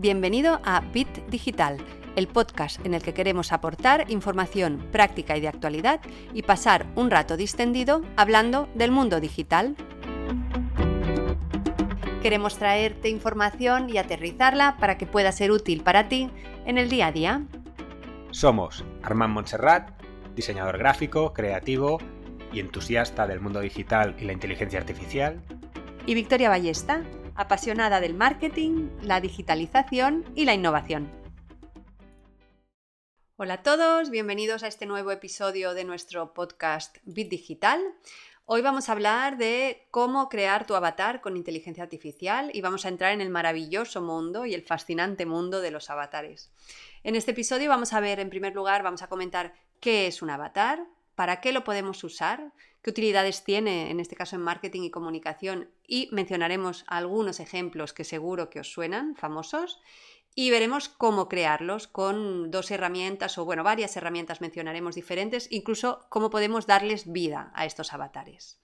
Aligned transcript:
Bienvenido 0.00 0.62
a 0.64 0.80
Bit 0.80 1.26
Digital, 1.26 1.76
el 2.16 2.26
podcast 2.26 2.82
en 2.86 2.94
el 2.94 3.02
que 3.02 3.12
queremos 3.12 3.52
aportar 3.52 4.10
información 4.10 4.78
práctica 4.90 5.36
y 5.36 5.42
de 5.42 5.48
actualidad 5.48 6.00
y 6.32 6.40
pasar 6.40 6.86
un 6.94 7.10
rato 7.10 7.36
distendido 7.36 8.00
hablando 8.16 8.66
del 8.74 8.92
mundo 8.92 9.20
digital. 9.20 9.76
Queremos 12.22 12.56
traerte 12.56 13.10
información 13.10 13.90
y 13.90 13.98
aterrizarla 13.98 14.78
para 14.78 14.96
que 14.96 15.04
pueda 15.04 15.32
ser 15.32 15.50
útil 15.50 15.82
para 15.82 16.08
ti 16.08 16.30
en 16.64 16.78
el 16.78 16.88
día 16.88 17.08
a 17.08 17.12
día. 17.12 17.42
Somos 18.30 18.86
Armand 19.02 19.34
Montserrat, 19.34 19.90
diseñador 20.34 20.78
gráfico, 20.78 21.34
creativo 21.34 21.98
y 22.54 22.60
entusiasta 22.60 23.26
del 23.26 23.40
mundo 23.40 23.60
digital 23.60 24.16
y 24.18 24.24
la 24.24 24.32
inteligencia 24.32 24.78
artificial. 24.78 25.42
Y 26.06 26.14
Victoria 26.14 26.48
Ballesta, 26.48 27.02
apasionada 27.40 28.00
del 28.00 28.12
marketing, 28.12 28.90
la 29.00 29.18
digitalización 29.22 30.30
y 30.34 30.44
la 30.44 30.52
innovación. 30.52 31.10
Hola 33.36 33.54
a 33.54 33.62
todos, 33.62 34.10
bienvenidos 34.10 34.62
a 34.62 34.66
este 34.66 34.84
nuevo 34.84 35.10
episodio 35.10 35.72
de 35.72 35.84
nuestro 35.84 36.34
podcast 36.34 36.98
Bit 37.04 37.30
Digital. 37.30 37.80
Hoy 38.44 38.60
vamos 38.60 38.90
a 38.90 38.92
hablar 38.92 39.38
de 39.38 39.86
cómo 39.90 40.28
crear 40.28 40.66
tu 40.66 40.74
avatar 40.74 41.22
con 41.22 41.38
inteligencia 41.38 41.82
artificial 41.82 42.50
y 42.52 42.60
vamos 42.60 42.84
a 42.84 42.90
entrar 42.90 43.12
en 43.12 43.22
el 43.22 43.30
maravilloso 43.30 44.02
mundo 44.02 44.44
y 44.44 44.52
el 44.52 44.62
fascinante 44.62 45.24
mundo 45.24 45.62
de 45.62 45.70
los 45.70 45.88
avatares. 45.88 46.52
En 47.04 47.16
este 47.16 47.30
episodio 47.30 47.70
vamos 47.70 47.94
a 47.94 48.00
ver, 48.00 48.20
en 48.20 48.28
primer 48.28 48.54
lugar, 48.54 48.82
vamos 48.82 49.00
a 49.00 49.08
comentar 49.08 49.54
qué 49.80 50.06
es 50.06 50.20
un 50.20 50.28
avatar, 50.28 50.84
para 51.20 51.42
qué 51.42 51.52
lo 51.52 51.64
podemos 51.64 52.02
usar, 52.02 52.50
qué 52.80 52.88
utilidades 52.88 53.44
tiene, 53.44 53.90
en 53.90 54.00
este 54.00 54.16
caso 54.16 54.36
en 54.36 54.42
marketing 54.42 54.84
y 54.84 54.90
comunicación, 54.90 55.68
y 55.86 56.08
mencionaremos 56.12 56.86
algunos 56.86 57.40
ejemplos 57.40 57.92
que 57.92 58.04
seguro 58.04 58.48
que 58.48 58.60
os 58.60 58.72
suenan, 58.72 59.16
famosos, 59.16 59.82
y 60.34 60.50
veremos 60.50 60.88
cómo 60.88 61.28
crearlos 61.28 61.88
con 61.88 62.50
dos 62.50 62.70
herramientas 62.70 63.36
o, 63.36 63.44
bueno, 63.44 63.62
varias 63.62 63.94
herramientas 63.98 64.40
mencionaremos 64.40 64.94
diferentes, 64.94 65.46
incluso 65.52 66.06
cómo 66.08 66.30
podemos 66.30 66.66
darles 66.66 67.12
vida 67.12 67.52
a 67.54 67.66
estos 67.66 67.92
avatares. 67.92 68.62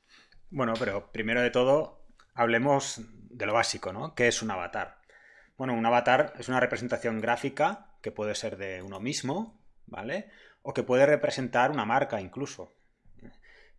Bueno, 0.49 0.73
pero 0.79 1.13
primero 1.13 1.43
de 1.43 1.51
todo, 1.51 2.07
hablemos 2.33 3.03
de 3.03 3.45
lo 3.45 3.53
básico, 3.53 3.93
¿no? 3.93 4.15
¿Qué 4.15 4.29
es 4.29 4.41
un 4.41 4.51
avatar? 4.51 5.03
Bueno, 5.59 5.75
un 5.75 5.85
avatar 5.85 6.33
es 6.39 6.49
una 6.49 6.61
representación 6.61 7.21
gráfica 7.21 7.99
que 8.01 8.13
puede 8.13 8.35
ser 8.35 8.57
de 8.57 8.81
uno 8.81 8.99
mismo, 8.99 9.61
¿vale? 9.85 10.31
O 10.69 10.75
que 10.75 10.83
puede 10.83 11.07
representar 11.07 11.71
una 11.71 11.85
marca 11.85 12.21
incluso. 12.21 12.73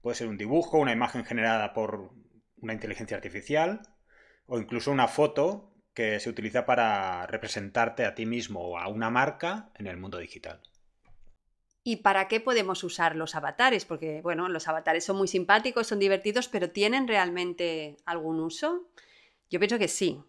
Puede 0.01 0.15
ser 0.15 0.29
un 0.29 0.37
dibujo, 0.37 0.77
una 0.77 0.93
imagen 0.93 1.25
generada 1.25 1.73
por 1.73 2.11
una 2.61 2.71
inteligencia 2.71 3.17
artificial 3.17 3.81
o 4.45 4.57
incluso 4.57 4.89
una 4.89 5.09
foto 5.09 5.73
que 5.93 6.21
se 6.21 6.29
utiliza 6.29 6.65
para 6.65 7.27
representarte 7.27 8.05
a 8.05 8.15
ti 8.15 8.25
mismo 8.25 8.61
o 8.61 8.77
a 8.77 8.87
una 8.87 9.09
marca 9.09 9.69
en 9.75 9.87
el 9.87 9.97
mundo 9.97 10.17
digital. 10.17 10.61
¿Y 11.83 11.97
para 11.97 12.29
qué 12.29 12.39
podemos 12.39 12.81
usar 12.85 13.17
los 13.17 13.35
avatares? 13.35 13.83
Porque, 13.83 14.21
bueno, 14.21 14.47
los 14.47 14.69
avatares 14.69 15.03
son 15.03 15.17
muy 15.17 15.27
simpáticos, 15.27 15.87
son 15.87 15.99
divertidos, 15.99 16.47
pero 16.47 16.71
¿tienen 16.71 17.05
realmente 17.05 17.97
algún 18.05 18.39
uso? 18.39 18.87
Yo 19.49 19.59
pienso 19.59 19.77
que 19.77 19.89
sí. 19.89 20.23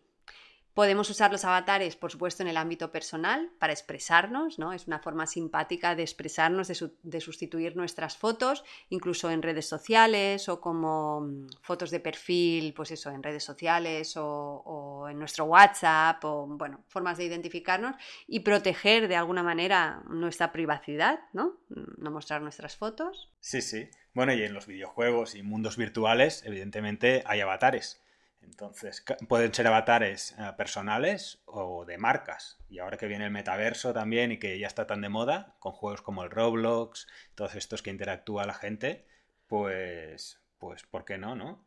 Podemos 0.79 1.11
usar 1.11 1.33
los 1.33 1.45
avatares, 1.45 1.97
por 1.97 2.13
supuesto, 2.13 2.45
en 2.45 2.49
el 2.49 2.57
ámbito 2.57 2.93
personal 2.93 3.51
para 3.59 3.73
expresarnos, 3.73 4.61
¿no? 4.61 4.73
Es 4.73 4.87
una 4.87 5.01
forma 5.01 5.27
simpática 5.27 5.97
de 5.97 6.05
expresarnos, 6.05 6.69
de, 6.69 7.21
sustituir 7.21 7.75
nuestras 7.75 8.17
fotos, 8.17 8.63
incluso 8.89 9.29
en 9.29 9.43
redes 9.43 9.67
sociales 9.67 10.49
o 10.49 10.61
como 10.61 11.23
mm, 11.23 11.49
fotos 11.63 11.91
de 11.91 11.99
perfil, 11.99 12.75
pues 12.75 12.93
eso, 12.93 13.11
en 13.11 13.25
redes 13.25 13.43
sociales 13.43 14.15
o, 14.17 15.09
en 15.11 15.19
nuestro 15.19 15.47
WhatsApp 15.47 16.25
o, 16.25 16.47
bueno, 16.47 16.85
formas 16.87 17.19
de 17.19 17.25
identificarnos 17.25 17.97
y 18.29 18.39
proteger 18.39 19.09
de 19.09 19.17
alguna 19.17 19.43
manera 19.43 20.05
nuestra 20.09 20.53
privacidad, 20.53 21.19
¿no? 21.33 21.59
Mm, 21.71 22.05
no 22.05 22.13
mostrar 22.13 22.41
nuestras 22.41 22.77
fotos. 22.77 23.33
Sí, 23.41 23.63
sí. 23.63 23.91
Bueno, 24.15 24.33
y 24.33 24.45
en 24.45 24.55
los 24.55 24.69
videojuegos 24.69 25.35
y 25.35 25.43
mundos 25.43 25.77
virtuales, 25.77 26.45
evidentemente, 26.47 27.25
hay 27.27 27.41
avatares 27.41 28.01
entonces, 28.43 29.05
pueden 29.29 29.53
ser 29.53 29.67
avatares 29.67 30.35
eh, 30.39 30.53
personales 30.57 31.41
o 31.45 31.85
de 31.85 31.99
marcas. 31.99 32.59
Y 32.69 32.79
ahora 32.79 32.97
que 32.97 33.07
viene 33.07 33.25
el 33.25 33.31
metaverso 33.31 33.93
también 33.93 34.33
y 34.33 34.39
que 34.39 34.59
ya 34.59 34.67
está 34.67 34.87
tan 34.87 35.01
de 35.01 35.09
moda, 35.09 35.57
con 35.59 35.73
juegos 35.73 36.03
como 36.03 36.25
el 36.25 36.31
Roblox, 36.31 37.07
todos 37.35 37.55
estos 37.55 37.83
que 37.83 37.91
interactúa 37.91 38.47
la 38.47 38.55
gente, 38.55 39.07
pues, 39.47 40.41
pues, 40.59 40.83
¿por 40.85 41.05
qué 41.05 41.19
no, 41.19 41.35
no? 41.35 41.65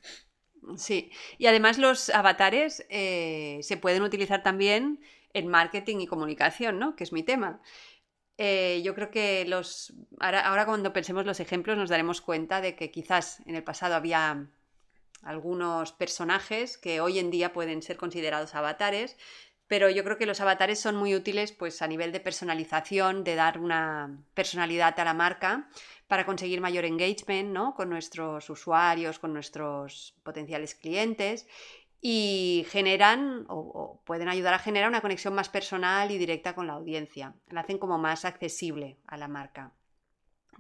Sí, 0.77 1.11
y 1.37 1.47
además 1.47 1.77
los 1.77 2.09
avatares 2.09 2.85
eh, 2.89 3.59
se 3.63 3.77
pueden 3.77 4.03
utilizar 4.03 4.43
también 4.43 5.01
en 5.33 5.47
marketing 5.47 6.01
y 6.01 6.07
comunicación, 6.07 6.77
¿no? 6.77 6.95
Que 6.95 7.03
es 7.03 7.13
mi 7.13 7.23
tema. 7.23 7.61
Eh, 8.37 8.81
yo 8.83 8.95
creo 8.95 9.11
que 9.11 9.45
los 9.45 9.93
ahora, 10.19 10.41
ahora 10.47 10.65
cuando 10.65 10.93
pensemos 10.93 11.25
los 11.25 11.39
ejemplos 11.39 11.77
nos 11.77 11.89
daremos 11.89 12.21
cuenta 12.21 12.61
de 12.61 12.75
que 12.75 12.91
quizás 12.91 13.41
en 13.45 13.55
el 13.55 13.63
pasado 13.63 13.95
había 13.95 14.49
algunos 15.21 15.91
personajes 15.91 16.77
que 16.77 17.01
hoy 17.01 17.19
en 17.19 17.31
día 17.31 17.53
pueden 17.53 17.81
ser 17.81 17.97
considerados 17.97 18.55
avatares, 18.55 19.17
pero 19.67 19.89
yo 19.89 20.03
creo 20.03 20.17
que 20.17 20.25
los 20.25 20.41
avatares 20.41 20.79
son 20.79 20.97
muy 20.97 21.15
útiles 21.15 21.53
pues 21.53 21.81
a 21.81 21.87
nivel 21.87 22.11
de 22.11 22.19
personalización, 22.19 23.23
de 23.23 23.35
dar 23.35 23.57
una 23.57 24.19
personalidad 24.33 24.99
a 24.99 25.05
la 25.05 25.13
marca 25.13 25.69
para 26.07 26.25
conseguir 26.25 26.59
mayor 26.59 26.83
engagement 26.83 27.53
¿no? 27.53 27.73
con 27.73 27.89
nuestros 27.89 28.49
usuarios, 28.49 29.17
con 29.17 29.31
nuestros 29.31 30.13
potenciales 30.23 30.75
clientes 30.75 31.47
y 32.01 32.65
generan 32.69 33.45
o, 33.47 33.59
o, 33.59 34.01
pueden 34.03 34.27
ayudar 34.27 34.55
a 34.55 34.59
generar 34.59 34.89
una 34.89 34.99
conexión 34.99 35.35
más 35.35 35.47
personal 35.47 36.11
y 36.11 36.17
directa 36.17 36.53
con 36.53 36.67
la 36.67 36.73
audiencia. 36.73 37.35
La 37.47 37.61
hacen 37.61 37.77
como 37.77 37.97
más 37.97 38.25
accesible 38.25 38.97
a 39.07 39.15
la 39.15 39.29
marca. 39.29 39.71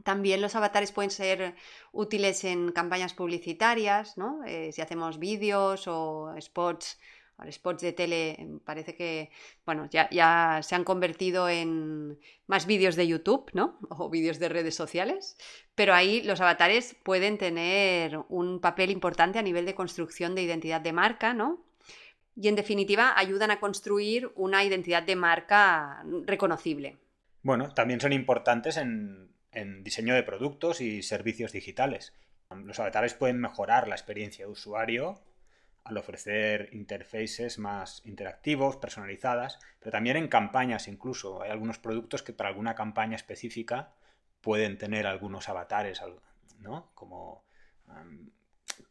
También 0.03 0.41
los 0.41 0.55
avatares 0.55 0.91
pueden 0.91 1.11
ser 1.11 1.55
útiles 1.91 2.43
en 2.43 2.71
campañas 2.71 3.13
publicitarias, 3.13 4.17
¿no? 4.17 4.43
Eh, 4.45 4.71
si 4.71 4.81
hacemos 4.81 5.19
vídeos 5.19 5.87
o 5.87 6.33
spots, 6.39 6.97
spots 7.49 7.81
de 7.81 7.93
tele, 7.93 8.35
em, 8.39 8.59
parece 8.59 8.95
que, 8.95 9.31
bueno, 9.65 9.87
ya, 9.89 10.09
ya 10.11 10.59
se 10.61 10.75
han 10.75 10.83
convertido 10.83 11.49
en 11.49 12.19
más 12.47 12.65
vídeos 12.65 12.95
de 12.95 13.07
YouTube, 13.07 13.49
¿no? 13.53 13.79
O 13.89 14.09
vídeos 14.09 14.39
de 14.39 14.49
redes 14.49 14.75
sociales, 14.75 15.37
pero 15.75 15.93
ahí 15.93 16.21
los 16.21 16.41
avatares 16.41 16.95
pueden 17.03 17.37
tener 17.37 18.19
un 18.29 18.59
papel 18.59 18.91
importante 18.91 19.39
a 19.39 19.43
nivel 19.43 19.65
de 19.65 19.75
construcción 19.75 20.35
de 20.35 20.43
identidad 20.43 20.81
de 20.81 20.93
marca, 20.93 21.33
¿no? 21.33 21.63
Y 22.35 22.47
en 22.47 22.55
definitiva 22.55 23.17
ayudan 23.17 23.51
a 23.51 23.59
construir 23.59 24.31
una 24.35 24.63
identidad 24.63 25.03
de 25.03 25.15
marca 25.15 26.03
reconocible. 26.25 26.97
Bueno, 27.43 27.73
también 27.73 27.99
son 27.99 28.13
importantes 28.13 28.77
en 28.77 29.30
en 29.51 29.83
diseño 29.83 30.13
de 30.13 30.23
productos 30.23 30.81
y 30.81 31.03
servicios 31.03 31.51
digitales. 31.51 32.13
Los 32.49 32.79
avatares 32.79 33.13
pueden 33.13 33.39
mejorar 33.39 33.87
la 33.87 33.95
experiencia 33.95 34.45
de 34.45 34.51
usuario 34.51 35.21
al 35.83 35.97
ofrecer 35.97 36.69
interfaces 36.73 37.57
más 37.57 38.01
interactivos, 38.05 38.77
personalizadas, 38.77 39.59
pero 39.79 39.91
también 39.91 40.17
en 40.17 40.27
campañas 40.27 40.87
incluso. 40.87 41.41
Hay 41.41 41.49
algunos 41.49 41.79
productos 41.79 42.23
que 42.23 42.33
para 42.33 42.49
alguna 42.49 42.75
campaña 42.75 43.15
específica 43.15 43.93
pueden 44.41 44.77
tener 44.77 45.07
algunos 45.07 45.49
avatares, 45.49 46.01
¿no? 46.59 46.91
Como 46.93 47.43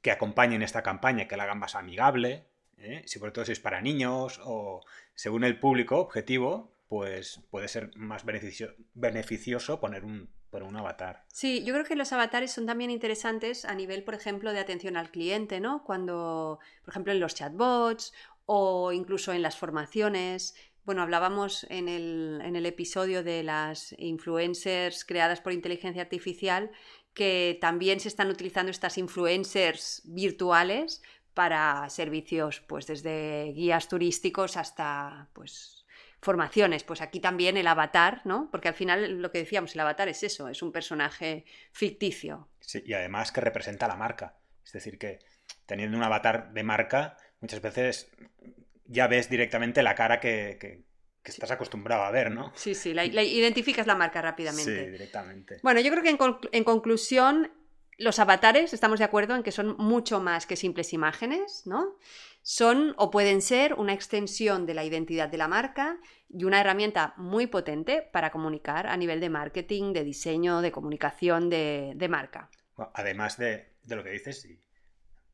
que 0.02 0.10
acompañen 0.10 0.62
esta 0.62 0.82
campaña, 0.82 1.28
que 1.28 1.36
la 1.36 1.44
hagan 1.44 1.58
más 1.58 1.74
amigable, 1.74 2.46
¿eh? 2.78 3.02
sobre 3.06 3.32
todo 3.32 3.44
si 3.44 3.52
es 3.52 3.60
para 3.60 3.80
niños 3.80 4.40
o 4.44 4.80
según 5.14 5.44
el 5.44 5.58
público 5.58 5.98
objetivo, 5.98 6.72
pues 6.88 7.40
puede 7.50 7.68
ser 7.68 7.90
más 7.96 8.24
beneficioso 8.24 9.80
poner 9.80 10.04
un 10.04 10.28
por 10.50 10.62
un 10.62 10.76
avatar. 10.76 11.24
Sí, 11.28 11.64
yo 11.64 11.72
creo 11.72 11.84
que 11.84 11.96
los 11.96 12.12
avatares 12.12 12.52
son 12.52 12.66
también 12.66 12.90
interesantes 12.90 13.64
a 13.64 13.74
nivel, 13.74 14.02
por 14.02 14.14
ejemplo, 14.14 14.52
de 14.52 14.60
atención 14.60 14.96
al 14.96 15.10
cliente, 15.10 15.60
¿no? 15.60 15.84
Cuando, 15.84 16.58
por 16.82 16.92
ejemplo, 16.92 17.12
en 17.12 17.20
los 17.20 17.34
chatbots 17.34 18.12
o 18.46 18.92
incluso 18.92 19.32
en 19.32 19.42
las 19.42 19.56
formaciones. 19.56 20.54
Bueno, 20.84 21.02
hablábamos 21.02 21.64
en 21.70 21.88
el, 21.88 22.40
en 22.42 22.56
el 22.56 22.66
episodio 22.66 23.22
de 23.22 23.42
las 23.44 23.94
influencers 23.98 25.04
creadas 25.04 25.40
por 25.40 25.52
inteligencia 25.52 26.02
artificial 26.02 26.70
que 27.14 27.58
también 27.60 28.00
se 28.00 28.08
están 28.08 28.28
utilizando 28.28 28.70
estas 28.70 28.98
influencers 28.98 30.02
virtuales 30.04 31.02
para 31.34 31.88
servicios, 31.90 32.60
pues 32.60 32.86
desde 32.86 33.52
guías 33.54 33.88
turísticos 33.88 34.56
hasta 34.56 35.28
pues 35.32 35.79
formaciones. 36.20 36.84
Pues 36.84 37.00
aquí 37.00 37.20
también 37.20 37.56
el 37.56 37.66
avatar, 37.66 38.22
¿no? 38.24 38.48
Porque 38.50 38.68
al 38.68 38.74
final 38.74 39.20
lo 39.20 39.30
que 39.30 39.38
decíamos, 39.38 39.74
el 39.74 39.80
avatar 39.80 40.08
es 40.08 40.22
eso, 40.22 40.48
es 40.48 40.62
un 40.62 40.72
personaje 40.72 41.44
ficticio. 41.72 42.48
Sí, 42.60 42.82
y 42.84 42.92
además 42.92 43.32
que 43.32 43.40
representa 43.40 43.88
la 43.88 43.96
marca. 43.96 44.36
Es 44.64 44.72
decir, 44.72 44.98
que 44.98 45.18
teniendo 45.66 45.96
un 45.96 46.02
avatar 46.02 46.52
de 46.52 46.62
marca, 46.62 47.16
muchas 47.40 47.60
veces 47.60 48.10
ya 48.86 49.06
ves 49.06 49.30
directamente 49.30 49.82
la 49.82 49.94
cara 49.94 50.20
que, 50.20 50.84
estás 51.24 51.50
acostumbrado 51.52 52.02
a 52.02 52.10
ver, 52.10 52.30
¿no? 52.32 52.52
Sí, 52.56 52.74
sí, 52.74 52.92
la, 52.92 53.04
identificas 53.04 53.86
la 53.86 53.94
marca 53.94 54.20
rápidamente. 54.20 54.84
Sí, 54.84 54.90
directamente. 54.90 55.58
Bueno, 55.62 55.80
yo 55.80 55.90
creo 55.90 56.02
que 56.02 56.10
en, 56.10 56.18
en 56.52 56.64
conclusión, 56.64 57.52
los 58.00 58.18
avatares, 58.18 58.72
estamos 58.72 58.98
de 58.98 59.04
acuerdo 59.04 59.36
en 59.36 59.42
que 59.42 59.52
son 59.52 59.76
mucho 59.76 60.20
más 60.20 60.46
que 60.46 60.56
simples 60.56 60.94
imágenes, 60.94 61.66
¿no? 61.66 61.98
Son 62.40 62.94
o 62.96 63.10
pueden 63.10 63.42
ser 63.42 63.74
una 63.74 63.92
extensión 63.92 64.64
de 64.64 64.72
la 64.72 64.84
identidad 64.84 65.28
de 65.28 65.36
la 65.36 65.48
marca 65.48 65.98
y 66.30 66.44
una 66.44 66.62
herramienta 66.62 67.12
muy 67.18 67.46
potente 67.46 68.00
para 68.00 68.30
comunicar 68.30 68.86
a 68.86 68.96
nivel 68.96 69.20
de 69.20 69.28
marketing, 69.28 69.92
de 69.92 70.04
diseño, 70.04 70.62
de 70.62 70.72
comunicación 70.72 71.50
de, 71.50 72.06
marca. 72.08 72.48
Además 72.94 73.36
de, 73.36 73.74
lo 73.86 74.02
que 74.02 74.10
dices, 74.10 74.48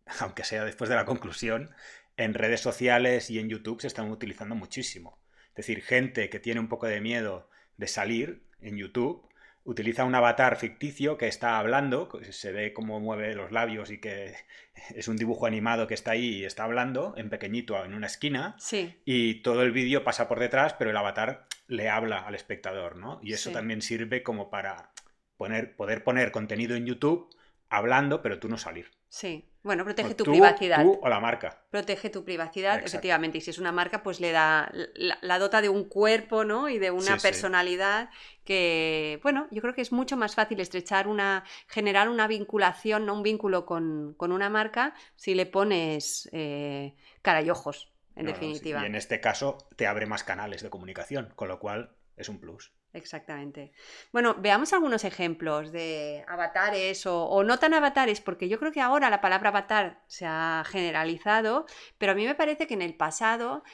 aunque 0.19 0.43
sea 0.43 0.65
después 0.65 0.91
de 0.91 0.97
la 0.97 1.05
conclusión, 1.05 1.71
en 2.17 2.35
redes 2.35 2.63
sociales 2.63 3.31
y 3.31 3.39
en 3.39 3.49
YouTube 3.49 3.81
se 3.81 3.87
están 3.87 4.11
utilizando 4.11 4.57
muchísimo. 4.57 5.21
Es 5.51 5.55
decir, 5.55 5.83
gente 5.83 6.29
que 6.31 6.41
tiene 6.41 6.59
un 6.59 6.69
poco 6.69 6.87
de 6.87 7.01
miedo 7.01 7.49
de 7.77 7.87
salir 7.87 8.43
en 8.61 8.77
YouTube 8.77 9.25
utiliza 9.67 10.05
un 10.05 10.15
avatar 10.15 10.57
ficticio 10.57 11.19
que 11.19 11.27
está 11.27 11.59
hablando, 11.59 12.09
se 12.31 12.53
ve 12.53 12.73
cómo 12.73 13.01
mueve 13.01 13.35
los 13.35 13.51
labios 13.51 13.91
y 13.91 13.99
que 13.99 14.35
es 14.95 15.09
un 15.09 15.17
dibujo 15.17 15.47
animado 15.47 15.87
que 15.87 15.95
está 15.95 16.13
ahí 16.13 16.37
y 16.37 16.45
está 16.45 16.65
hablando 16.65 17.15
en 17.17 17.29
pequeñito 17.29 17.85
en 17.85 17.93
una 17.93 18.07
esquina. 18.07 18.55
Sí. 18.59 18.95
Y 19.05 19.43
todo 19.43 19.63
el 19.63 19.73
vídeo 19.73 20.05
pasa 20.05 20.29
por 20.29 20.39
detrás, 20.39 20.75
pero 20.75 20.91
el 20.91 20.97
avatar 20.97 21.47
le 21.67 21.91
habla 21.91 22.21
al 22.21 22.37
espectador, 22.37 22.97
¿no? 22.97 23.19
Y 23.23 23.33
eso 23.33 23.51
también 23.51 23.83
sirve 23.83 24.23
como 24.23 24.51
para 24.51 24.93
poner, 25.37 25.75
poder 25.75 26.05
poner 26.05 26.31
contenido 26.31 26.77
en 26.77 26.87
YouTube 26.87 27.29
hablando, 27.69 28.23
pero 28.23 28.39
tú 28.39 28.49
no 28.49 28.59
salir. 28.59 28.96
Sí. 29.09 29.49
Bueno, 29.67 29.83
protege 29.85 30.15
tu 30.15 30.23
privacidad. 30.23 30.85
Tú 30.85 31.01
o 31.03 31.09
la 31.09 31.19
marca. 31.19 31.61
Protege 31.71 32.09
tu 32.09 32.25
privacidad, 32.25 32.79
efectivamente. 32.85 33.39
Y 33.39 33.41
si 33.41 33.51
es 33.51 33.59
una 33.59 33.73
marca, 33.73 34.05
pues 34.05 34.21
le 34.21 34.31
da 34.31 34.71
la, 34.95 35.39
dota 35.41 35.61
de 35.61 35.69
un 35.69 35.89
cuerpo, 35.89 36.45
¿no? 36.45 36.69
Y 36.69 36.79
de 36.79 36.93
una 36.93 37.17
personalidad 37.17 38.09
que, 38.45 39.19
bueno, 39.25 39.49
yo 39.51 39.61
creo 39.63 39.75
que 39.75 39.83
es 39.83 39.91
mucho 39.91 40.17
más 40.17 40.37
fácil 40.37 40.61
estrechar 40.61 41.09
una, 41.09 41.43
generar 41.67 42.09
una 42.09 42.29
vinculación, 42.29 43.07
¿no? 43.07 43.15
Un 43.15 43.25
vínculo 43.25 43.67
con, 43.67 44.15
una 44.21 44.49
marca 44.49 44.95
si 45.17 45.35
le 45.35 45.47
pones 45.47 46.29
eh, 46.33 46.95
cara 47.23 47.43
y 47.43 47.51
ojos, 47.51 47.93
en 48.15 48.27
definitiva. 48.27 48.83
Y 48.85 48.87
en 48.87 48.95
este 48.95 49.21
caso 49.21 49.59
te 49.75 49.89
abre 49.89 50.07
más 50.07 50.23
canales 50.23 50.63
de 50.63 50.71
comunicación, 50.71 51.33
con 51.35 51.49
lo 51.49 51.59
cual 51.59 51.97
es 52.17 52.29
un 52.29 52.39
plus. 52.39 52.73
Exactamente. 52.93 53.73
Bueno, 54.11 54.37
veamos 54.39 54.73
algunos 54.73 55.05
ejemplos 55.05 55.71
de 55.71 56.25
avatares 56.29 57.05
o, 57.07 57.45
no 57.45 57.59
tan 57.59 57.75
avatares, 57.75 58.21
porque 58.21 58.49
yo 58.49 58.59
creo 58.59 58.73
que 58.73 58.81
ahora 58.81 59.11
la 59.11 59.21
palabra 59.21 59.51
avatar 59.51 60.03
se 60.07 60.25
ha 60.27 60.65
generalizado, 60.67 61.67
pero 61.99 62.13
a 62.13 62.15
mí 62.15 62.25
me 62.25 62.35
parece 62.35 62.67
que 62.67 62.73
en 62.73 62.81
el 62.81 62.95
pasado, 62.95 63.65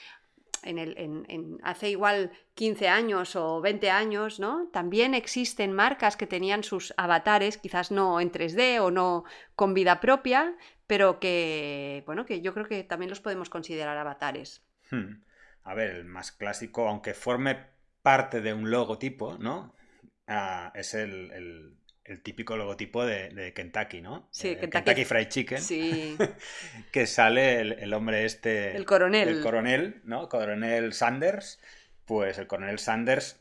en 0.65 0.79
el, 0.79 0.99
en, 0.99 1.59
hace 1.63 1.91
igual 1.91 2.33
15 2.55 2.89
años 2.89 3.37
o 3.37 3.61
20 3.61 3.91
años, 3.91 4.41
¿no? 4.41 4.69
También 4.73 5.15
existen 5.15 5.73
marcas 5.73 6.17
que 6.17 6.27
tenían 6.27 6.65
sus 6.65 6.93
avatares, 6.97 7.59
quizás 7.59 7.93
no 7.93 8.21
en 8.21 8.33
3D 8.33 8.81
o 8.81 8.91
no 8.91 9.25
con 9.55 9.73
vida 9.73 10.01
propia, 10.01 10.57
pero 10.89 11.21
que, 11.21 12.03
bueno, 12.07 12.27
que 12.27 12.41
yo 12.41 12.53
creo 12.53 12.67
que 12.67 12.83
también 12.83 13.09
los 13.09 13.21
podemos 13.21 13.49
considerar 13.49 13.97
avatares. 13.97 14.63
Hmm. 14.91 15.23
A 15.65 15.75
ver, 15.75 15.91
el 15.91 16.05
más 16.05 16.33
clásico, 16.33 16.89
aunque 16.89 17.15
forme 17.15 17.71
parte 18.03 18.41
de 18.41 18.53
un 18.53 18.71
logotipo, 18.71 19.39
¿no? 19.39 19.75
Ah, 20.27 20.73
es 20.75 20.95
el, 20.95 21.77
típico 22.23 22.57
logotipo 22.57 23.07
de, 23.07 23.53
Kentucky, 23.55 24.03
¿no? 24.03 24.29
Sí, 24.31 24.49
eh, 24.49 24.69
Kentucky, 24.71 25.05
Fried 25.05 25.29
Chicken. 25.29 25.61
Sí. 25.61 26.17
que 26.93 27.07
sale 27.07 27.61
el, 27.61 27.95
hombre 27.95 28.25
este. 28.25 28.77
El 28.77 28.85
coronel. 28.85 29.29
El 29.29 29.43
coronel, 29.43 30.01
¿no? 30.05 30.29
Coronel 30.29 30.93
Sanders. 30.93 31.61
Pues 32.05 32.39
el 32.39 32.47
coronel 32.47 32.79
Sanders. 32.79 33.41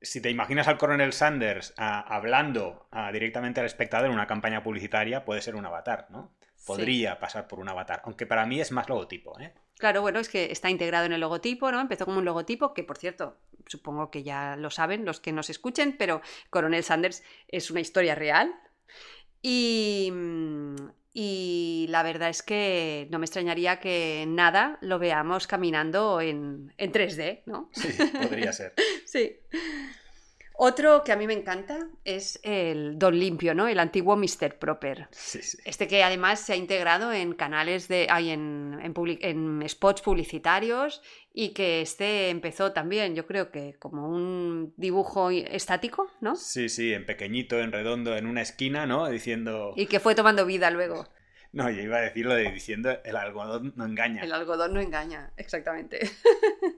Si 0.00 0.20
te 0.20 0.30
imaginas 0.30 0.68
al 0.68 0.78
coronel 0.78 1.12
Sanders 1.12 1.74
ah, 1.76 2.00
hablando 2.00 2.86
ah, 2.90 3.10
directamente 3.12 3.60
al 3.60 3.66
espectador 3.66 4.06
en 4.06 4.12
una 4.12 4.26
campaña 4.26 4.62
publicitaria, 4.62 5.24
puede 5.24 5.40
ser 5.42 5.56
un 5.56 5.66
avatar, 5.66 6.06
¿no? 6.10 6.34
Podría 6.66 7.18
pasar 7.18 7.46
por 7.48 7.60
un 7.60 7.68
avatar. 7.68 8.02
Aunque 8.04 8.26
para 8.26 8.44
mí 8.46 8.60
es 8.60 8.72
más 8.72 8.88
logotipo, 8.88 9.38
¿eh? 9.40 9.52
Claro, 9.78 10.00
bueno, 10.00 10.18
es 10.20 10.28
que 10.28 10.50
está 10.50 10.70
integrado 10.70 11.04
en 11.04 11.12
el 11.12 11.20
logotipo, 11.20 11.70
¿no? 11.70 11.80
Empezó 11.80 12.06
como 12.06 12.18
un 12.18 12.24
logotipo 12.24 12.72
que, 12.72 12.82
por 12.82 12.96
cierto, 12.96 13.36
supongo 13.66 14.10
que 14.10 14.22
ya 14.22 14.56
lo 14.56 14.70
saben 14.70 15.04
los 15.04 15.20
que 15.20 15.32
nos 15.32 15.50
escuchen, 15.50 15.96
pero 15.98 16.22
Coronel 16.50 16.84
Sanders 16.84 17.22
es 17.48 17.70
una 17.70 17.80
historia 17.80 18.14
real. 18.14 18.54
Y, 19.42 20.12
y 21.12 21.86
la 21.88 22.02
verdad 22.02 22.28
es 22.28 22.42
que 22.42 23.06
no 23.10 23.18
me 23.18 23.26
extrañaría 23.26 23.78
que 23.80 24.24
nada 24.26 24.78
lo 24.80 24.98
veamos 24.98 25.46
caminando 25.46 26.20
en, 26.20 26.72
en 26.78 26.92
3D, 26.92 27.42
¿no? 27.46 27.70
Sí, 27.72 27.88
podría 28.20 28.52
ser. 28.52 28.74
sí. 29.06 29.36
Otro 30.58 31.04
que 31.04 31.12
a 31.12 31.16
mí 31.16 31.26
me 31.26 31.34
encanta 31.34 31.86
es 32.04 32.40
el 32.42 32.98
Don 32.98 33.18
Limpio, 33.18 33.54
¿no? 33.54 33.68
El 33.68 33.78
antiguo 33.78 34.16
Mr. 34.16 34.58
Proper. 34.58 35.08
Este 35.64 35.86
que 35.86 36.02
además 36.02 36.40
se 36.40 36.54
ha 36.54 36.56
integrado 36.56 37.12
en 37.12 37.34
canales 37.34 37.88
de. 37.88 38.06
Hay 38.10 38.30
en, 38.30 38.78
en, 38.82 39.68
spots 39.68 40.00
publicitarios 40.00 41.02
y 41.38 41.50
que 41.50 41.82
este 41.82 42.30
empezó 42.30 42.72
también, 42.72 43.14
yo 43.14 43.26
creo 43.26 43.50
que 43.50 43.74
como 43.78 44.08
un 44.08 44.72
dibujo 44.78 45.28
estático, 45.30 46.10
¿no? 46.22 46.34
Sí, 46.34 46.70
sí, 46.70 46.94
en 46.94 47.04
pequeñito, 47.04 47.60
en 47.60 47.72
redondo, 47.72 48.16
en 48.16 48.24
una 48.24 48.40
esquina, 48.40 48.86
¿no? 48.86 49.06
Diciendo. 49.10 49.74
Y 49.76 49.84
que 49.84 50.00
fue 50.00 50.14
tomando 50.14 50.46
vida 50.46 50.70
luego. 50.70 51.06
No, 51.52 51.70
yo 51.70 51.80
iba 51.80 51.96
a 51.96 52.00
decir 52.00 52.26
lo 52.26 52.34
de 52.34 52.52
diciendo 52.52 52.98
el 53.02 53.16
algodón 53.16 53.72
no 53.76 53.86
engaña. 53.86 54.22
El 54.22 54.32
algodón 54.32 54.74
no 54.74 54.80
engaña, 54.80 55.32
exactamente. 55.38 56.00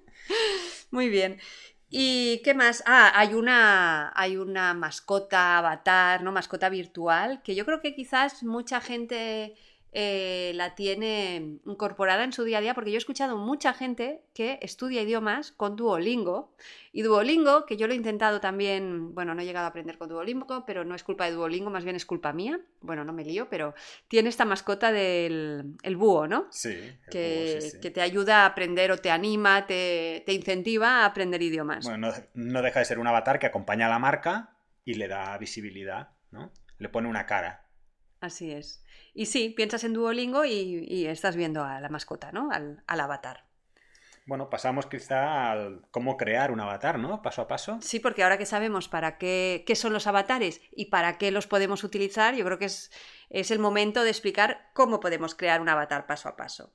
Muy 0.93 1.09
bien. 1.09 1.41
¿Y 1.89 2.41
qué 2.45 2.55
más? 2.55 2.85
Ah, 2.87 3.11
hay 3.17 3.35
una, 3.35 4.13
hay 4.15 4.37
una 4.37 4.75
mascota 4.75 5.59
avatar, 5.59 6.23
¿no? 6.23 6.31
Mascota 6.31 6.69
virtual, 6.69 7.43
que 7.43 7.57
yo 7.57 7.65
creo 7.65 7.81
que 7.81 7.97
quizás 7.97 8.45
mucha 8.45 8.81
gente 8.81 9.57
eh, 9.93 10.53
la 10.55 10.75
tiene 10.75 11.59
incorporada 11.65 12.23
en 12.23 12.33
su 12.33 12.45
día 12.45 12.59
a 12.59 12.61
día, 12.61 12.75
porque 12.75 12.91
yo 12.91 12.97
he 12.97 12.99
escuchado 12.99 13.39
mucha 13.39 13.73
gente 13.73 14.23
que 14.35 14.59
estudia 14.61 15.03
idiomas 15.03 15.53
con 15.53 15.77
Duolingo. 15.77 16.55
Y 16.93 17.03
Duolingo, 17.03 17.65
que 17.65 17.77
yo 17.77 17.87
lo 17.87 17.95
he 17.95 17.97
intentado 17.97 18.41
también, 18.41 19.15
bueno, 19.15 19.35
no 19.35 19.41
he 19.41 19.45
llegado 19.45 19.67
a 19.67 19.71
aprender 19.71 19.97
con 19.97 20.09
Duolingo, 20.09 20.65
pero 20.67 20.85
no 20.85 20.95
es 20.95 21.03
culpa 21.03 21.25
de 21.25 21.33
Duolingo, 21.33 21.71
más 21.71 21.85
bien 21.85 21.97
es 21.97 22.05
culpa 22.05 22.33
mía. 22.33 22.61
Bueno, 22.81 23.05
no 23.05 23.13
me 23.13 23.25
lío, 23.25 23.49
pero 23.49 23.75
tiene 24.09 24.29
esta 24.29 24.45
mascota 24.45 24.93
del 24.93 25.77
el 25.83 25.97
búho, 25.97 26.27
¿no? 26.27 26.49
Sí. 26.51 26.77
Que, 27.11 27.59
que, 27.81 27.91
te 27.91 28.03
ayuda 28.03 28.43
a 28.43 28.47
aprender 28.47 28.93
o 28.93 28.99
te 28.99 29.11
anima, 29.11 29.67
te, 29.67 30.23
te 30.27 30.33
incentiva 30.33 31.03
a 31.03 31.07
aprender 31.07 31.41
idiomas. 31.41 31.85
Bueno, 31.85 32.09
no, 32.09 32.15
no 32.35 32.63
deja 32.63 32.81
de 32.81 32.85
ser 32.85 32.99
un 32.99 33.07
avatar 33.07 33.39
que 33.39 33.47
acompaña 33.47 33.87
a 33.87 33.91
la 33.91 33.99
marca 33.99 34.57
y 34.85 34.95
le 34.95 35.09
da 35.09 35.37
visibilidad, 35.39 36.11
¿no? 36.31 36.53
Le 36.79 36.89
pone 36.89 37.09
una 37.09 37.27
cara. 37.27 37.68
Así 38.21 38.51
es. 38.51 38.83
Y 39.15 39.27
sí, 39.27 39.51
piensas 39.51 39.85
en 39.85 39.93
Duolingo 39.93 40.45
y, 40.45 41.07
estás 41.07 41.37
viendo 41.37 41.65
a 41.65 41.81
la 41.81 41.89
mascota, 41.89 42.33
¿no? 42.33 42.51
Al, 42.51 42.83
avatar. 42.87 43.45
Bueno, 44.27 44.51
pasamos 44.51 44.87
quizá 44.87 45.53
a 45.53 45.71
cómo 45.91 46.17
crear 46.17 46.51
un 46.51 46.61
avatar, 46.61 46.99
¿no? 46.99 47.23
Paso 47.23 47.43
a 47.43 47.49
paso. 47.49 47.79
Sí, 47.81 47.99
porque 47.99 48.23
ahora 48.23 48.37
que 48.37 48.45
sabemos 48.45 48.89
para 48.89 49.17
qué, 49.17 49.65
qué 49.67 49.75
son 49.75 49.93
los 49.93 50.07
avatares 50.07 50.61
y 50.71 50.87
para 50.87 51.17
qué 51.17 51.31
los 51.31 51.47
podemos 51.47 51.83
utilizar, 51.83 52.35
yo 52.35 52.45
creo 52.45 52.59
que 52.59 52.67
es, 52.67 52.91
es 53.31 53.51
el 53.51 53.59
momento 53.59 54.03
de 54.03 54.11
explicar 54.11 54.71
cómo 54.75 55.01
podemos 55.01 55.35
crear 55.35 55.61
un 55.61 55.69
avatar 55.69 56.07
paso 56.07 56.29
a 56.29 56.37
paso. 56.37 56.75